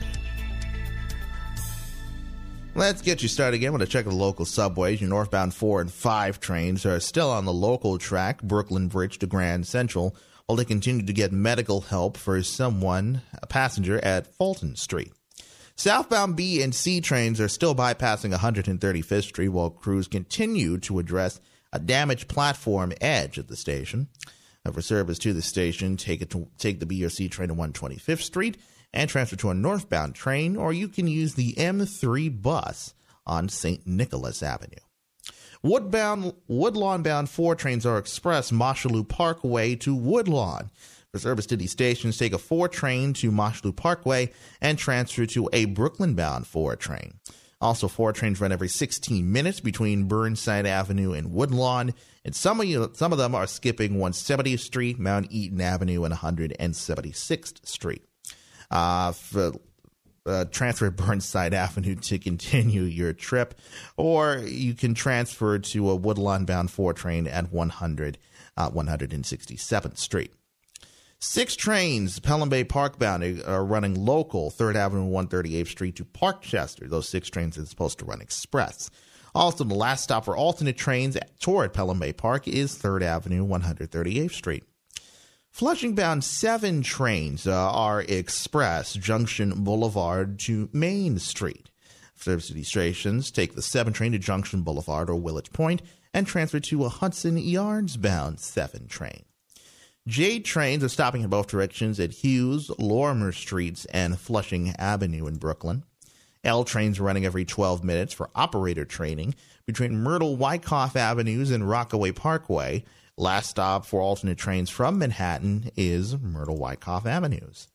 [2.75, 5.01] Let's get you started again with a check of the local subways.
[5.01, 9.27] Your northbound 4 and 5 trains are still on the local track, Brooklyn Bridge to
[9.27, 10.15] Grand Central,
[10.45, 15.11] while they continue to get medical help for someone, a passenger at Fulton Street.
[15.75, 21.41] Southbound B and C trains are still bypassing 135th Street while crews continue to address
[21.73, 24.07] a damaged platform edge at the station.
[24.71, 27.55] For service to the station, take it to take the B or C train to
[27.55, 28.57] 125th Street
[28.93, 32.93] and transfer to a northbound train, or you can use the M3 bus
[33.25, 33.85] on St.
[33.85, 34.79] Nicholas Avenue.
[35.63, 40.71] Woodbound, Woodlawn bound 4 trains are express Mosholu Parkway to Woodlawn.
[41.11, 44.31] For service to these stations, take a 4 train to Mosholu Parkway
[44.61, 47.19] and transfer to a Brooklyn bound 4 train.
[47.61, 52.67] Also, 4 trains run every 16 minutes between Burnside Avenue and Woodlawn, and some of,
[52.67, 58.08] you, some of them are skipping 170th Street, Mount Eden Avenue, and 176th Street.
[58.71, 59.53] Uh, for,
[60.25, 63.59] uh, transfer Burnside Avenue to continue your trip,
[63.97, 68.17] or you can transfer to a Woodlawn bound 4 train at 100,
[68.57, 70.31] uh, 167th Street.
[71.21, 76.89] Six trains, Pelham Bay Park bound, are running local 3rd Avenue, 138th Street to Parkchester.
[76.89, 78.89] Those six trains are supposed to run express.
[79.35, 84.31] Also, the last stop for alternate trains toward Pelham Bay Park is 3rd Avenue, 138th
[84.31, 84.63] Street.
[85.51, 91.69] Flushing bound seven trains uh, are express Junction Boulevard to Main Street.
[92.25, 95.81] These stations take the 7 train to Junction Boulevard or Willets Point
[96.13, 99.23] and transfer to a Hudson Yards bound 7 train.
[100.07, 105.35] J trains are stopping in both directions at Hewes, Lorimer Streets, and Flushing Avenue in
[105.35, 105.83] Brooklyn.
[106.43, 109.35] L trains running every 12 minutes for operator training
[109.65, 112.83] between Myrtle Wyckoff Avenues and Rockaway Parkway.
[113.19, 117.67] Last stop for alternate trains from Manhattan is Myrtle Wyckoff Avenues.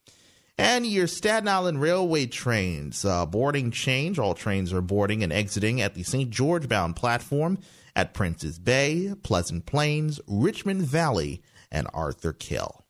[0.57, 4.19] And your Staten Island Railway trains, uh, boarding change.
[4.19, 6.31] All trains are boarding and exiting at the St.
[6.31, 7.59] George bound platform
[7.95, 12.83] at Prince's Bay, Pleasant Plains, Richmond Valley, and Arthur Kill.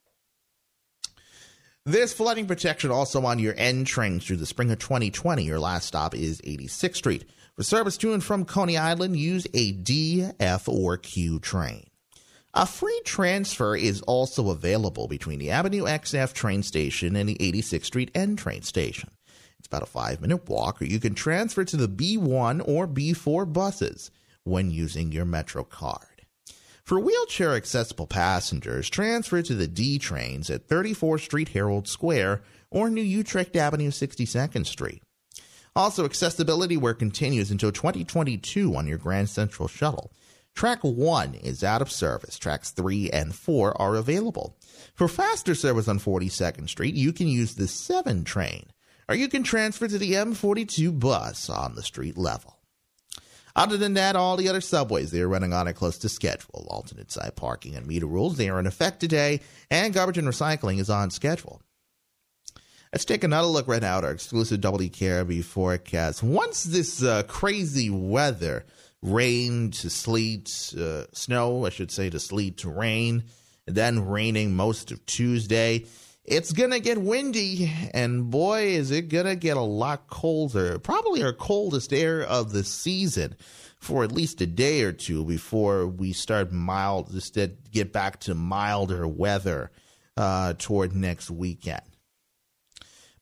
[1.85, 5.43] There's flooding protection also on your N trains through the spring of 2020.
[5.43, 7.25] Your last stop is 86th Street.
[7.57, 11.89] For service to and from Coney Island, use a D, F, or Q train.
[12.57, 17.87] A free transfer is also available between the Avenue XF train station and the 86th
[17.87, 19.11] Street N train station.
[19.59, 23.53] It's about a five minute walk, or you can transfer to the B1 or B4
[23.53, 24.13] buses
[24.45, 26.27] when using your Metro card.
[26.85, 32.89] For wheelchair accessible passengers, transfer to the D trains at 34th Street Herald Square or
[32.89, 35.03] New Utrecht Avenue 62nd Street.
[35.75, 40.13] Also, accessibility work continues until 2022 on your Grand Central Shuttle.
[40.55, 42.39] Track 1 is out of service.
[42.39, 44.57] Tracks 3 and 4 are available.
[44.95, 48.67] For faster service on 42nd Street, you can use the 7 train,
[49.09, 52.61] or you can transfer to the M42 bus on the street level.
[53.57, 56.67] Other than that, all the other subways, they are running on it close to schedule.
[56.69, 59.41] Alternate side parking and meter rules, they are in effect today,
[59.71, 61.63] and garbage and recycling is on schedule.
[62.93, 66.23] Let's take another look right now at our exclusive WKRB forecast.
[66.23, 68.65] Once this uh, crazy weather
[69.05, 73.25] rain to sleet, uh, snow, I should say, to sleet to rain,
[73.67, 75.85] then raining most of Tuesday.
[76.25, 80.79] It's going to get windy, and boy, is it going to get a lot colder.
[80.79, 83.37] Probably our coldest air of the season
[83.79, 87.39] for at least a day or two before we start mild, just
[87.71, 89.71] get back to milder weather
[90.17, 91.83] uh, toward next weekend.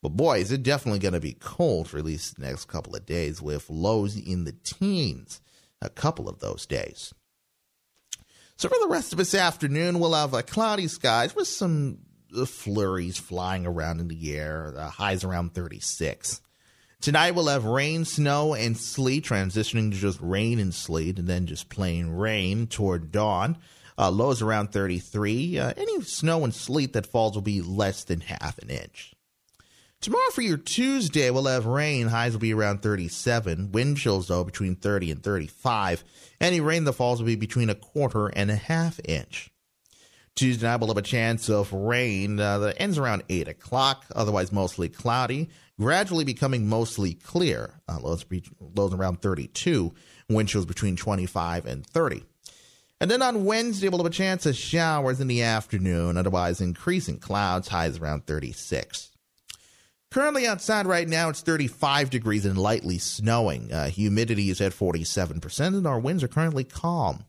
[0.01, 2.95] But boy, is it definitely going to be cold for at least the next couple
[2.95, 5.41] of days with lows in the teens
[5.83, 7.13] a couple of those days.
[8.57, 11.99] So for the rest of this afternoon, we'll have uh, cloudy skies with some
[12.37, 14.71] uh, flurries flying around in the air.
[14.75, 16.41] The highs around 36.
[17.01, 21.47] Tonight we'll have rain, snow, and sleet transitioning to just rain and sleet, and then
[21.47, 23.59] just plain rain toward dawn.
[23.99, 25.59] Uh, lows around 33.
[25.59, 29.15] Uh, any snow and sleet that falls will be less than half an inch.
[30.03, 32.09] Tomorrow for your Tuesday, we'll have rain.
[32.09, 33.71] Highs will be around 37.
[33.71, 36.03] Wind chills, though, between 30 and 35.
[36.41, 39.53] Any rain that falls will be between a quarter and a half inch.
[40.35, 44.51] Tuesday night, we'll have a chance of rain uh, that ends around 8 o'clock, otherwise
[44.51, 47.81] mostly cloudy, gradually becoming mostly clear.
[47.89, 48.27] Uh, lows,
[48.59, 49.95] lows around 32.
[50.29, 52.25] Wind chills between 25 and 30.
[53.01, 57.19] And then on Wednesday, we'll have a chance of showers in the afternoon, otherwise increasing
[57.19, 59.12] clouds, highs around 36.
[60.13, 63.73] Currently outside right now, it's 35 degrees and lightly snowing.
[63.73, 67.25] Uh, humidity is at 47%, and our winds are currently calm.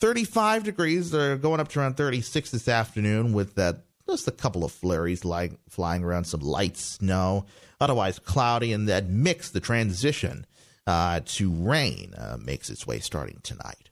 [0.00, 4.64] 35 degrees, they're going up to around 36 this afternoon with that just a couple
[4.64, 7.46] of flurries like flying around some light snow.
[7.80, 10.44] Otherwise cloudy, and that mix, the transition
[10.86, 13.88] uh, to rain, uh, makes its way starting tonight.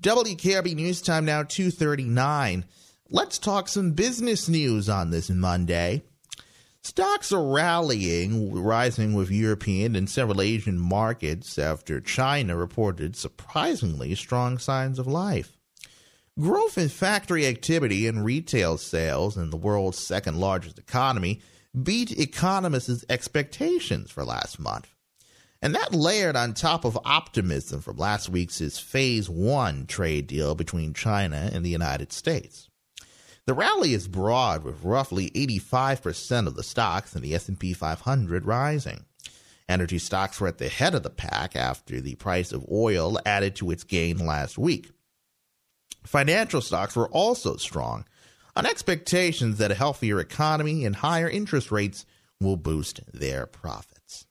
[0.00, 2.64] WKRB News Time now 239.
[3.14, 6.02] Let's talk some business news on this Monday.
[6.82, 14.58] Stocks are rallying, rising with European and several Asian markets after China reported surprisingly strong
[14.58, 15.56] signs of life.
[16.40, 21.40] Growth in factory activity and retail sales in the world's second largest economy
[21.80, 24.92] beat economists' expectations for last month.
[25.62, 30.94] And that layered on top of optimism from last week's Phase 1 trade deal between
[30.94, 32.70] China and the United States.
[33.46, 39.04] The rally is broad with roughly 85% of the stocks in the S&P 500 rising.
[39.68, 43.56] Energy stocks were at the head of the pack after the price of oil added
[43.56, 44.90] to its gain last week.
[46.04, 48.04] Financial stocks were also strong
[48.56, 52.06] on expectations that a healthier economy and higher interest rates
[52.40, 54.26] will boost their profits.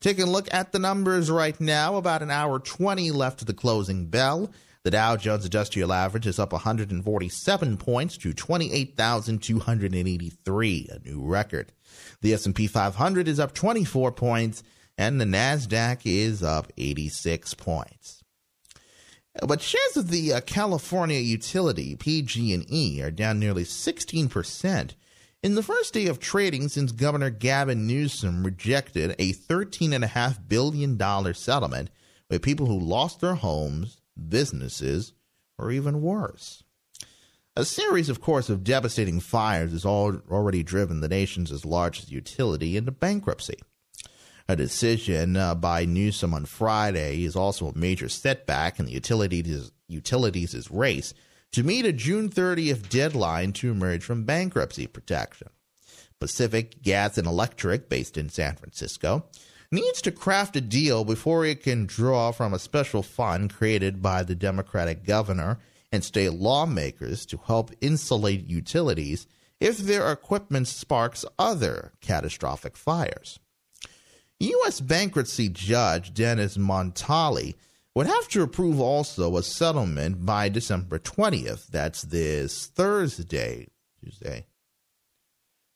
[0.00, 3.54] Taking a look at the numbers right now, about an hour 20 left to the
[3.54, 4.50] closing bell.
[4.84, 11.72] The Dow Jones Industrial Average is up 147 points to 28,283, a new record.
[12.20, 14.62] The S&P 500 is up 24 points
[14.98, 18.22] and the Nasdaq is up 86 points.
[19.40, 24.90] But shares of the uh, California utility PG&E are down nearly 16%
[25.42, 31.88] in the first day of trading since Governor Gavin Newsom rejected a $13.5 billion settlement
[32.28, 35.12] with people who lost their homes businesses,
[35.58, 36.64] or even worse.
[37.56, 42.90] A series, of course, of devastating fires has already driven the nation's largest utility into
[42.90, 43.58] bankruptcy.
[44.48, 49.70] A decision uh, by Newsom on Friday is also a major setback in the utilities
[49.88, 51.14] utilities' race
[51.52, 55.48] to meet a June 30th deadline to emerge from bankruptcy protection.
[56.18, 59.26] Pacific Gas and Electric, based in San Francisco,
[59.74, 64.22] needs to craft a deal before it can draw from a special fund created by
[64.22, 65.58] the Democratic governor
[65.92, 69.26] and state lawmakers to help insulate utilities
[69.60, 73.38] if their equipment sparks other catastrophic fires.
[74.40, 74.80] U.S.
[74.80, 77.54] bankruptcy judge Dennis Montali
[77.94, 81.68] would have to approve also a settlement by December 20th.
[81.68, 83.68] That's this Thursday,
[84.02, 84.46] Tuesday.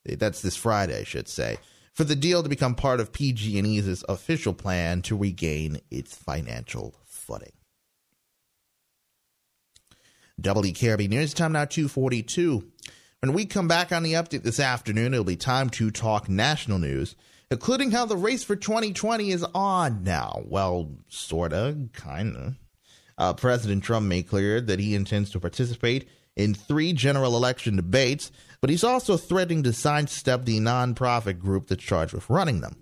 [0.05, 1.59] That's this Friday, I should say,
[1.99, 7.51] for the deal to become part of PG&E's official plan to regain its financial footing.
[10.41, 12.71] WKRB News Time now 242.
[13.19, 16.79] When we come back on the update this afternoon, it'll be time to talk national
[16.79, 17.17] news,
[17.51, 20.43] including how the race for 2020 is on now.
[20.47, 22.55] Well, sorta, kinda.
[23.19, 26.09] Uh, President Trump made clear that he intends to participate
[26.39, 28.31] in three general election debates,
[28.61, 32.77] but he's also threatening to sidestep the nonprofit group that's charged with running them.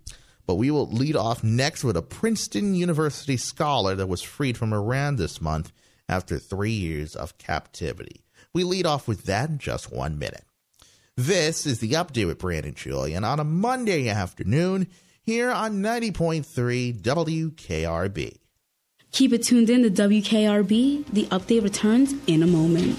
[0.47, 4.73] But we will lead off next with a Princeton University scholar that was freed from
[4.73, 5.73] Iran this month
[6.09, 8.23] after three years of captivity.
[8.53, 10.45] We lead off with that in just one minute.
[11.17, 14.87] This is the update with Brandon Julien on a Monday afternoon
[15.23, 18.37] here on 90.3 WKRB.
[19.13, 21.07] Keep it tuned in to WKRB.
[21.07, 22.99] The update returns in a moment.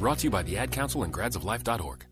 [0.00, 2.06] Brought to you by the Ad Council and gradsoflife.org.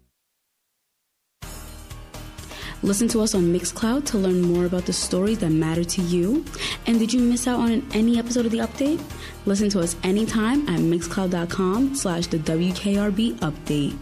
[2.82, 6.44] Listen to us on Mixcloud to learn more about the stories that matter to you.
[6.86, 9.02] And did you miss out on any episode of the update?
[9.46, 13.96] Listen to us anytime at mixcloud.com slash the WKRB update.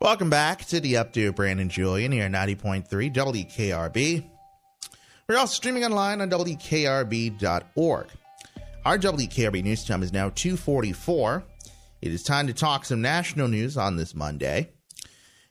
[0.00, 4.35] Welcome back to the update Brandon Julien here at 90.3 WKRB.
[5.28, 8.06] We're also streaming online on WKRB.org.
[8.84, 11.42] Our WKRB news time is now 244.
[12.00, 14.70] It is time to talk some national news on this Monday.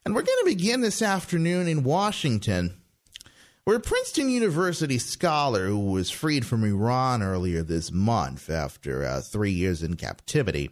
[0.05, 2.78] And we're going to begin this afternoon in Washington,
[3.65, 9.19] where a Princeton University scholar who was freed from Iran earlier this month after uh,
[9.19, 10.71] three years in captivity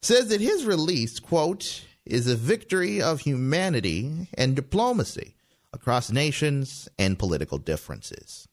[0.00, 5.34] says that his release, quote, is a victory of humanity and diplomacy
[5.72, 8.48] across nations and political differences.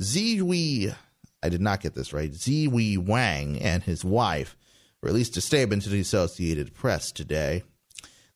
[0.00, 0.94] Ziwi,
[1.42, 4.56] I did not get this right, Ziwi Wang and his wife
[5.02, 7.62] released a statement to the Associated Press today.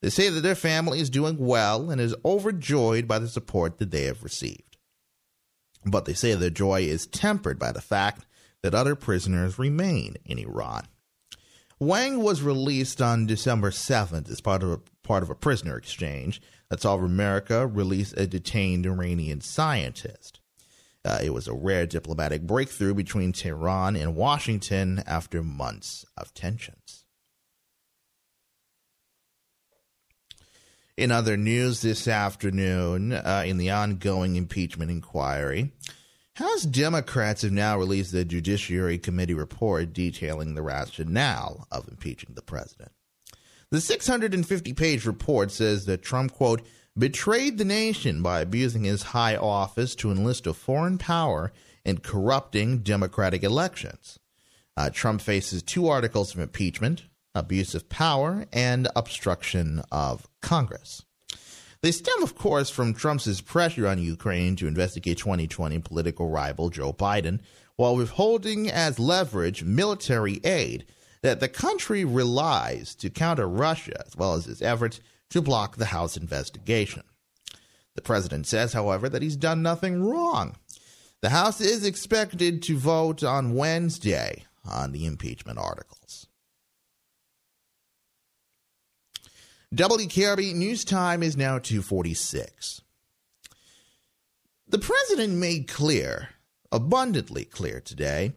[0.00, 3.90] They say that their family is doing well and is overjoyed by the support that
[3.90, 4.76] they have received.
[5.84, 8.26] But they say their joy is tempered by the fact
[8.62, 10.86] that other prisoners remain in Iran.
[11.78, 16.40] Wang was released on December 7th as part of a, part of a prisoner exchange
[16.70, 20.40] that saw America release a detained Iranian scientist.
[21.04, 27.04] Uh, it was a rare diplomatic breakthrough between Tehran and Washington after months of tensions.
[30.96, 35.72] In other news this afternoon, uh, in the ongoing impeachment inquiry,
[36.34, 42.42] House Democrats have now released the Judiciary Committee report detailing the rationale of impeaching the
[42.42, 42.92] president.
[43.70, 46.62] The 650 page report says that Trump, quote,
[46.98, 51.52] betrayed the nation by abusing his high office to enlist a foreign power
[51.84, 54.18] in corrupting democratic elections.
[54.76, 61.04] Uh, Trump faces two articles of impeachment abuse of power and obstruction of Congress.
[61.80, 66.92] They stem, of course, from Trump's pressure on Ukraine to investigate 2020 political rival Joe
[66.92, 67.40] Biden
[67.76, 70.86] while withholding as leverage military aid
[71.22, 75.00] that the country relies to counter Russia, as well as its efforts
[75.30, 77.02] to block the House investigation.
[77.94, 80.56] The president says, however, that he's done nothing wrong.
[81.20, 86.26] The House is expected to vote on Wednesday on the impeachment articles.
[89.74, 92.82] WKRB News Time is now 246.
[94.66, 96.30] The president made clear,
[96.72, 98.32] abundantly clear today,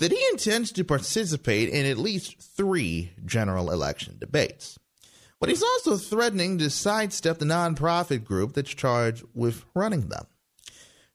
[0.00, 4.78] that he intends to participate in at least three general election debates.
[5.38, 10.26] But he's also threatening to sidestep the nonprofit group that's charged with running them.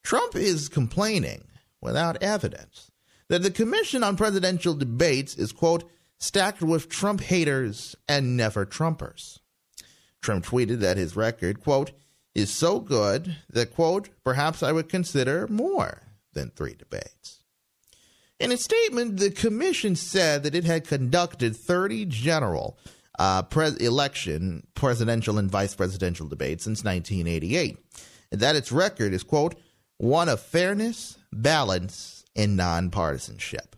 [0.03, 1.45] Trump is complaining,
[1.81, 2.91] without evidence,
[3.27, 5.83] that the Commission on Presidential Debates is, quote,
[6.19, 9.39] stacked with Trump haters and never Trumpers.
[10.21, 11.91] Trump tweeted that his record, quote,
[12.35, 17.34] is so good that, quote, perhaps I would consider more than three debates.
[18.39, 22.77] In a statement, the commission said that it had conducted 30 general
[23.17, 23.43] uh,
[23.79, 27.77] election, presidential, and vice presidential debates since 1988,
[28.31, 29.55] and that its record is, quote,
[29.97, 33.75] one of fairness, balance, and nonpartisanship.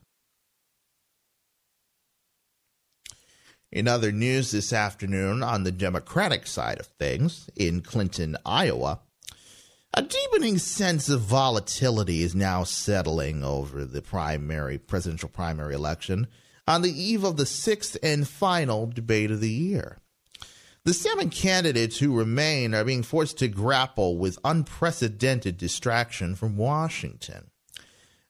[3.72, 9.02] In other news this afternoon on the Democratic side of things, in Clinton, Iowa,
[9.94, 16.28] a deepening sense of volatility is now settling over the primary presidential primary election
[16.68, 20.00] on the eve of the sixth and final debate of the year.
[20.84, 27.52] The seven candidates who remain are being forced to grapple with unprecedented distraction from Washington.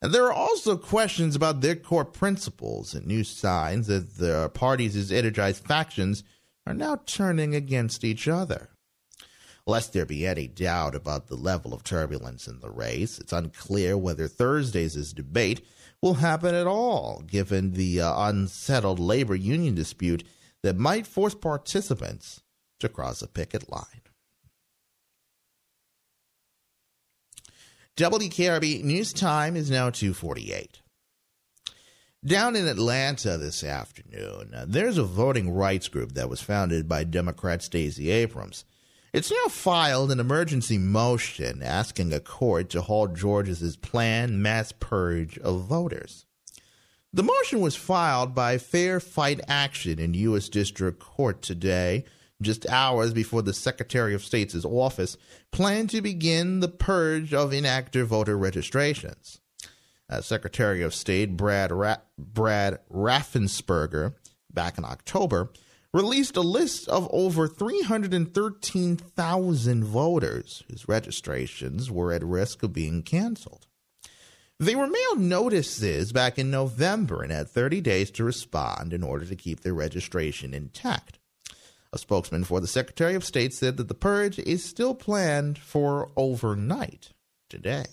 [0.00, 5.12] And there are also questions about their core principles and new signs that the parties'
[5.12, 6.22] energized factions
[6.66, 8.70] are now turning against each other.
[9.68, 13.98] Lest there be any doubt about the level of turbulence in the race, it's unclear
[13.98, 15.60] whether Thursday's debate
[16.00, 20.24] will happen at all, given the uh, unsettled labor union dispute
[20.62, 22.40] that might force participants
[22.80, 23.84] to cross a picket line.
[27.98, 30.80] WKRB News Time is now 248.
[32.24, 37.04] Down in Atlanta this afternoon, uh, there's a voting rights group that was founded by
[37.04, 38.64] Democrat Stacey Abrams.
[39.12, 45.38] It's now filed an emergency motion asking a court to halt Georgia's planned mass purge
[45.38, 46.26] of voters.
[47.12, 50.50] The motion was filed by Fair Fight Action in U.S.
[50.50, 52.04] District Court today
[52.42, 55.16] just hours before the Secretary of State's office
[55.50, 59.40] planned to begin the purge of inactive voter registrations.
[60.10, 64.14] Uh, Secretary of State Brad, Ra- Brad Raffensperger,
[64.52, 65.50] back in October,
[65.98, 73.66] released a list of over 313,000 voters whose registrations were at risk of being canceled.
[74.60, 79.24] They were mailed notices back in November and had 30 days to respond in order
[79.24, 81.18] to keep their registration intact.
[81.92, 86.12] A spokesman for the Secretary of State said that the purge is still planned for
[86.16, 87.12] overnight
[87.48, 87.86] today.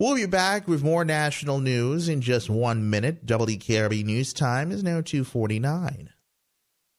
[0.00, 3.26] We'll be back with more national news in just one minute.
[3.26, 6.08] WKRB News Time is now 249.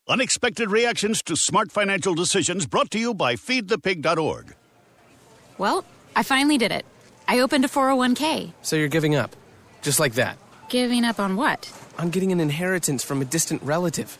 [0.07, 4.53] Unexpected reactions to smart financial decisions brought to you by feedthepig.org.
[5.57, 5.83] Well,
[6.15, 6.85] I finally did it.
[7.27, 8.53] I opened a 401k.
[8.61, 9.35] So you're giving up?
[9.81, 10.37] Just like that?
[10.69, 11.73] Giving up on what?
[11.97, 14.19] I'm getting an inheritance from a distant relative.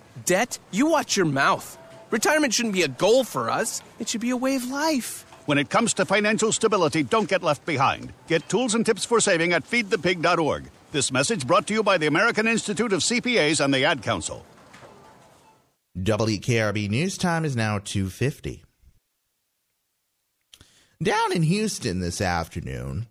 [0.25, 0.59] Debt?
[0.71, 1.77] You watch your mouth.
[2.09, 5.25] Retirement shouldn't be a goal for us, it should be a way of life.
[5.45, 8.13] When it comes to financial stability, don't get left behind.
[8.27, 10.69] Get tools and tips for saving at feedthepig.org.
[10.91, 14.45] This message brought to you by the American Institute of CPAs and the Ad Council.
[15.97, 18.63] WKRB News Time is now 250.
[21.01, 23.07] Down in Houston this afternoon,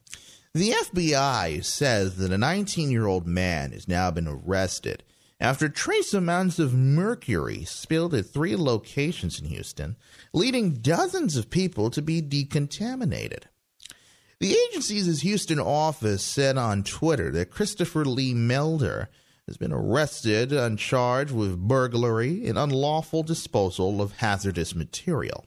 [0.55, 5.03] the FBI says that a 19 year old man has now been arrested
[5.41, 9.97] after trace amounts of mercury spilled at three locations in Houston,
[10.35, 13.45] leading dozens of people to be decontaminated.
[14.39, 19.09] The agency's Houston office said on Twitter that Christopher Lee Melder,
[19.47, 25.45] has been arrested and charged with burglary and unlawful disposal of hazardous material.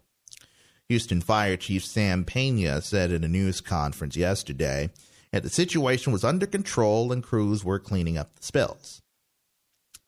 [0.90, 4.90] Houston Fire Chief Sam Pena said at a news conference yesterday
[5.32, 9.03] that the situation was under control and crews were cleaning up the spills.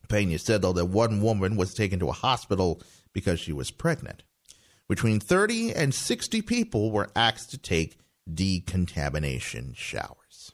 [0.07, 2.81] Pena said, though, that one woman was taken to a hospital
[3.13, 4.23] because she was pregnant.
[4.87, 7.97] Between 30 and 60 people were asked to take
[8.31, 10.53] decontamination showers.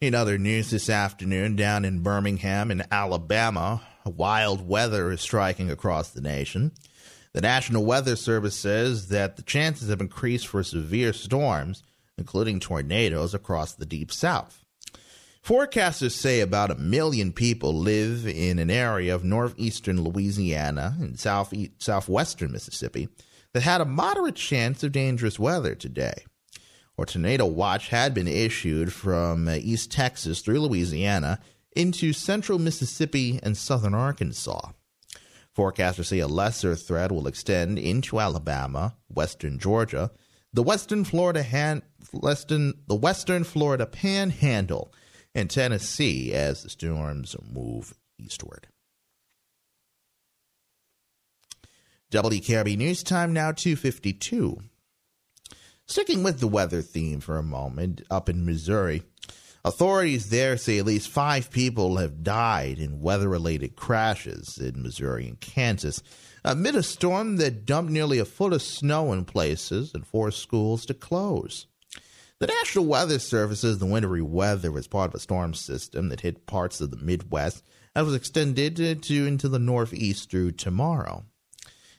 [0.00, 6.10] In other news this afternoon, down in Birmingham in Alabama, wild weather is striking across
[6.10, 6.72] the nation.
[7.32, 11.82] The National Weather Service says that the chances have increased for severe storms,
[12.18, 14.61] including tornadoes, across the deep south.
[15.44, 21.52] Forecasters say about a million people live in an area of northeastern Louisiana and south
[21.78, 23.08] southwestern Mississippi
[23.52, 26.24] that had a moderate chance of dangerous weather today.
[26.96, 31.40] A tornado watch had been issued from uh, East Texas through Louisiana
[31.74, 34.70] into central Mississippi and southern Arkansas.
[35.56, 40.12] Forecasters say a lesser threat will extend into Alabama, western Georgia,
[40.52, 41.82] the western Florida hand,
[42.12, 44.92] western, the western Florida panhandle,
[45.34, 48.68] and Tennessee as the storms move eastward.
[52.10, 54.58] WKRB News Time now 252.
[55.86, 59.02] Sticking with the weather theme for a moment, up in Missouri,
[59.64, 65.26] authorities there say at least five people have died in weather related crashes in Missouri
[65.26, 66.02] and Kansas
[66.44, 70.84] amid a storm that dumped nearly a foot of snow in places and forced schools
[70.86, 71.66] to close.
[72.38, 76.22] The National Weather Service says the wintry weather was part of a storm system that
[76.22, 77.62] hit parts of the Midwest
[77.94, 81.24] and was extended to into the Northeast through tomorrow.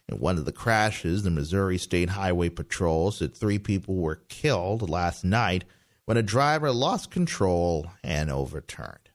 [0.09, 4.89] In one of the crashes, the Missouri State Highway Patrol said three people were killed
[4.89, 5.63] last night
[6.05, 9.09] when a driver lost control and overturned.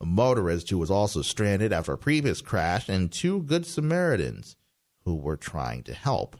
[0.00, 4.56] A motorist who was also stranded after a previous crash and two Good Samaritans
[5.04, 6.36] who were trying to help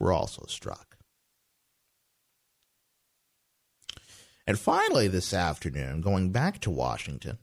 [0.00, 0.85] were also struck.
[4.46, 7.38] And finally, this afternoon, going back to Washington,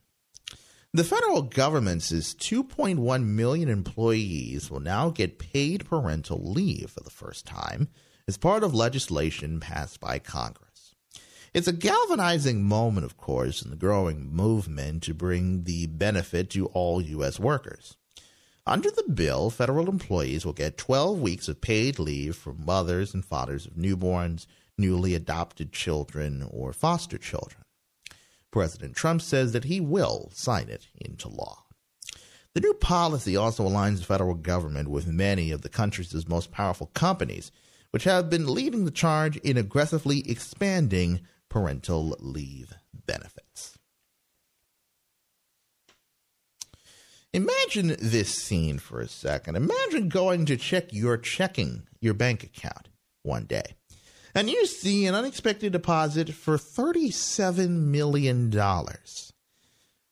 [0.94, 7.46] the federal government's 2.1 million employees will now get paid parental leave for the first
[7.46, 7.90] time
[8.28, 10.96] as part of legislation passed by Congress.
[11.54, 16.68] It's a galvanizing moment, of course, in the growing movement to bring the benefit to
[16.68, 17.40] all U.S.
[17.40, 17.98] workers.
[18.66, 23.26] Under the bill, federal employees will get 12 weeks of paid leave for mothers and
[23.26, 24.48] fathers of newborns
[24.78, 27.64] newly adopted children, or foster children.
[28.52, 31.66] President Trump says that he will sign it into law.
[32.54, 36.92] The new policy also aligns the federal government with many of the country's most powerful
[36.94, 37.52] companies,
[37.90, 43.78] which have been leading the charge in aggressively expanding parental leave benefits.
[47.34, 49.56] Imagine this scene for a second.
[49.56, 52.90] Imagine going to check your checking, your bank account
[53.24, 53.74] one day
[54.36, 58.52] and you see an unexpected deposit for $37 million.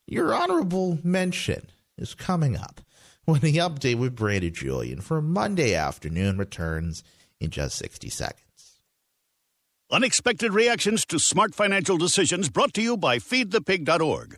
[0.08, 1.68] Your honorable mention
[1.98, 2.82] is coming up
[3.26, 7.04] when the update with Brandon Julien for Monday afternoon returns
[7.40, 8.82] in just 60 seconds.
[9.92, 14.38] Unexpected reactions to smart financial decisions brought to you by feedthepig.org.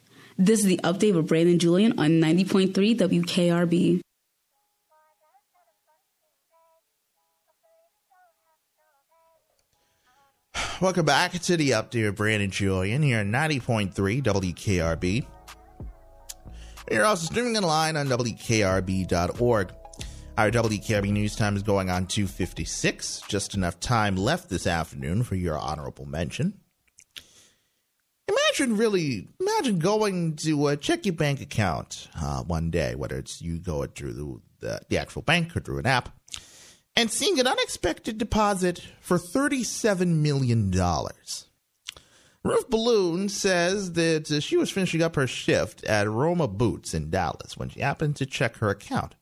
[0.41, 4.01] This is the update with Brandon Julien on 90.3 WKRB.
[10.81, 15.27] Welcome back to the update with Brandon Julien here on 90.3 WKRB.
[16.89, 19.71] You're also streaming online on WKRB.org.
[20.39, 23.21] Our WKRB news time is going on 256.
[23.27, 26.60] Just enough time left this afternoon for your honorable mention.
[28.27, 33.41] Imagine really, imagine going to uh, check your bank account uh, one day, whether it's
[33.41, 36.09] you go through the, the, the actual bank or through an app,
[36.95, 40.71] and seeing an unexpected deposit for $37 million.
[42.43, 47.09] Ruth Balloon says that uh, she was finishing up her shift at Roma Boots in
[47.11, 49.15] Dallas when she happened to check her account.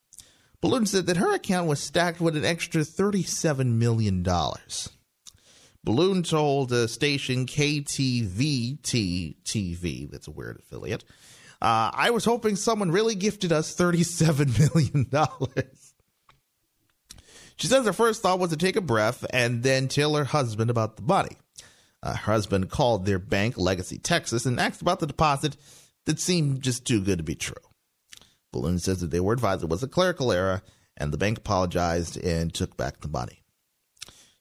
[0.61, 4.25] Balloon said that her account was stacked with an extra $37 million.
[5.89, 11.03] Balloon told uh, station KTVT TV, that's a weird affiliate,
[11.63, 15.09] uh, I was hoping someone really gifted us $37 million.
[17.55, 20.69] she says her first thought was to take a breath and then tell her husband
[20.69, 21.37] about the money.
[22.03, 25.57] Uh, her husband called their bank, Legacy Texas, and asked about the deposit
[26.05, 27.55] that seemed just too good to be true.
[28.53, 30.61] Balloon says that they were advised it was a clerical error,
[30.95, 33.38] and the bank apologized and took back the money.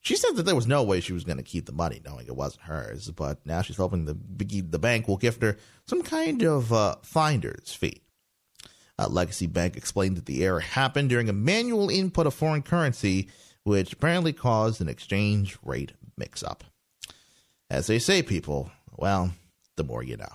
[0.01, 2.27] She said that there was no way she was going to keep the money, knowing
[2.27, 4.17] it wasn't hers, but now she's hoping the,
[4.63, 8.03] the bank will gift her some kind of uh, finder's fee.
[8.99, 13.29] Uh, Legacy Bank explained that the error happened during a manual input of foreign currency,
[13.63, 16.65] which apparently caused an exchange rate mix up.
[17.71, 19.33] As they say, people, well,
[19.77, 20.27] the more you know.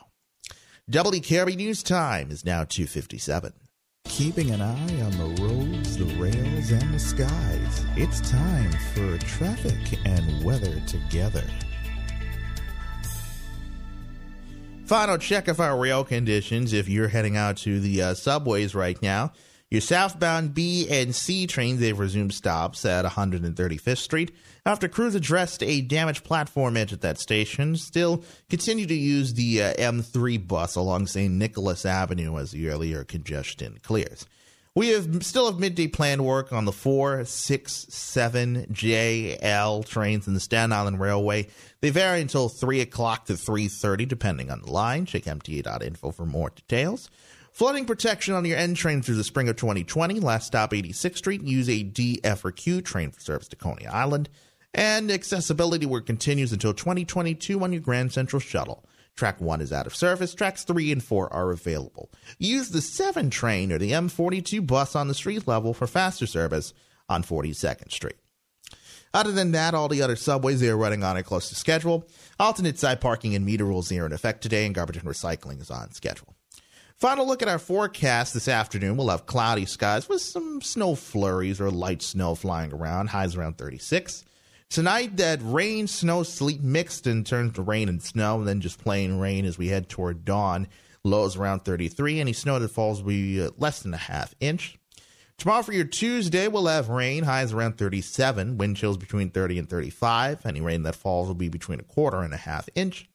[0.90, 3.54] WKRB News Time is now 257.
[4.08, 7.86] Keeping an eye on the roads, the rails, and the skies.
[7.96, 11.44] It's time for traffic and weather together.
[14.86, 19.02] Final check of our rail conditions if you're heading out to the uh, subways right
[19.02, 19.32] now.
[19.72, 24.32] Your southbound B and C trains, they've resumed stops at 135th Street
[24.66, 27.76] after crews addressed a damaged platform edge at that station.
[27.76, 31.34] Still continue to use the uh, M3 bus along St.
[31.34, 34.26] Nicholas Avenue as the earlier congestion clears.
[34.76, 40.34] We have still have midday planned work on the 4, 6, 7 JL trains in
[40.34, 41.48] the Staten Island Railway.
[41.82, 45.06] They vary until 3 o'clock to 3.30, depending on the line.
[45.06, 47.12] Check MTA.info for more details.
[47.52, 50.20] Flooding protection on your N train through the spring of 2020.
[50.20, 51.44] Last stop 86th Street.
[51.44, 54.28] Use a D, F, or Q train for service to Coney Island.
[54.74, 58.86] And accessibility work continues until 2022 on your Grand Central Shuttle.
[59.16, 60.34] Track 1 is out of service.
[60.34, 62.12] Tracks 3 and 4 are available.
[62.40, 66.74] Use the 7 train or the M42 bus on the street level for faster service
[67.08, 68.16] on 42nd Street.
[69.14, 72.08] Other than that, all the other subways they are running on a close to schedule.
[72.40, 75.70] Alternate side parking and meter rules are in effect today, and garbage and recycling is
[75.70, 76.36] on schedule.
[76.98, 78.98] Final look at our forecast this afternoon.
[78.98, 83.10] We'll have cloudy skies with some snow flurries or light snow flying around.
[83.10, 84.24] Highs around 36.
[84.74, 88.80] Tonight, that rain, snow, sleet mixed and turns to rain and snow, and then just
[88.80, 90.68] plain rain as we head toward dawn.
[91.04, 92.20] Lows around 33.
[92.20, 94.80] Any snow that falls will be uh, less than a half inch.
[95.38, 99.70] Tomorrow for your Tuesday, we'll have rain, highs around 37, wind chills between 30 and
[99.70, 100.44] 35.
[100.44, 103.08] Any rain that falls will be between a quarter and a half inch.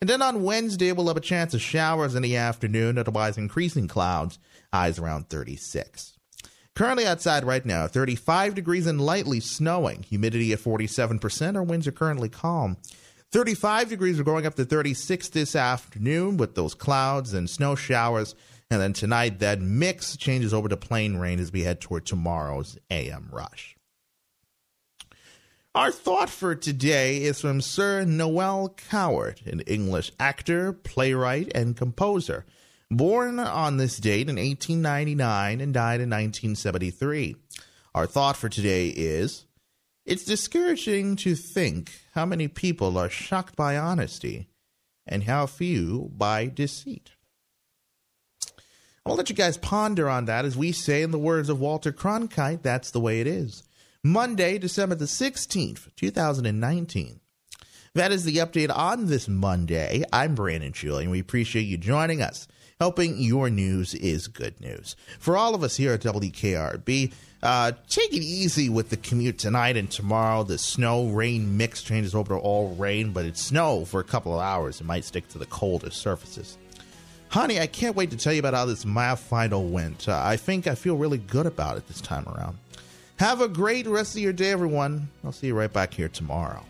[0.00, 3.86] And then on Wednesday, we'll have a chance of showers in the afternoon, otherwise increasing
[3.86, 4.40] clouds,
[4.72, 6.15] highs around 36.
[6.76, 11.56] Currently outside right now, 35 degrees and lightly snowing, humidity at 47%.
[11.56, 12.76] Our winds are currently calm.
[13.32, 18.34] 35 degrees, we're going up to 36 this afternoon with those clouds and snow showers.
[18.70, 22.76] And then tonight, that mix changes over to plain rain as we head toward tomorrow's
[22.90, 23.74] AM rush.
[25.74, 32.44] Our thought for today is from Sir Noel Coward, an English actor, playwright, and composer.
[32.90, 37.34] Born on this date in 1899 and died in 1973.
[37.94, 39.46] Our thought for today is
[40.04, 44.48] It's discouraging to think how many people are shocked by honesty
[45.04, 47.10] and how few by deceit.
[49.04, 51.92] I'll let you guys ponder on that as we say in the words of Walter
[51.92, 53.64] Cronkite, that's the way it is.
[54.04, 57.20] Monday, December the 16th, 2019.
[57.94, 60.04] That is the update on this Monday.
[60.12, 61.10] I'm Brandon Julien.
[61.10, 62.46] We appreciate you joining us.
[62.78, 64.96] Helping your news is good news.
[65.18, 67.10] For all of us here at WKRB,
[67.42, 70.42] uh, take it easy with the commute tonight and tomorrow.
[70.42, 74.34] The snow rain mix changes over to all rain, but it's snow for a couple
[74.34, 74.82] of hours.
[74.82, 76.58] It might stick to the colder surfaces.
[77.28, 80.06] Honey, I can't wait to tell you about how this math final went.
[80.06, 82.58] Uh, I think I feel really good about it this time around.
[83.18, 85.08] Have a great rest of your day, everyone.
[85.24, 86.62] I'll see you right back here tomorrow.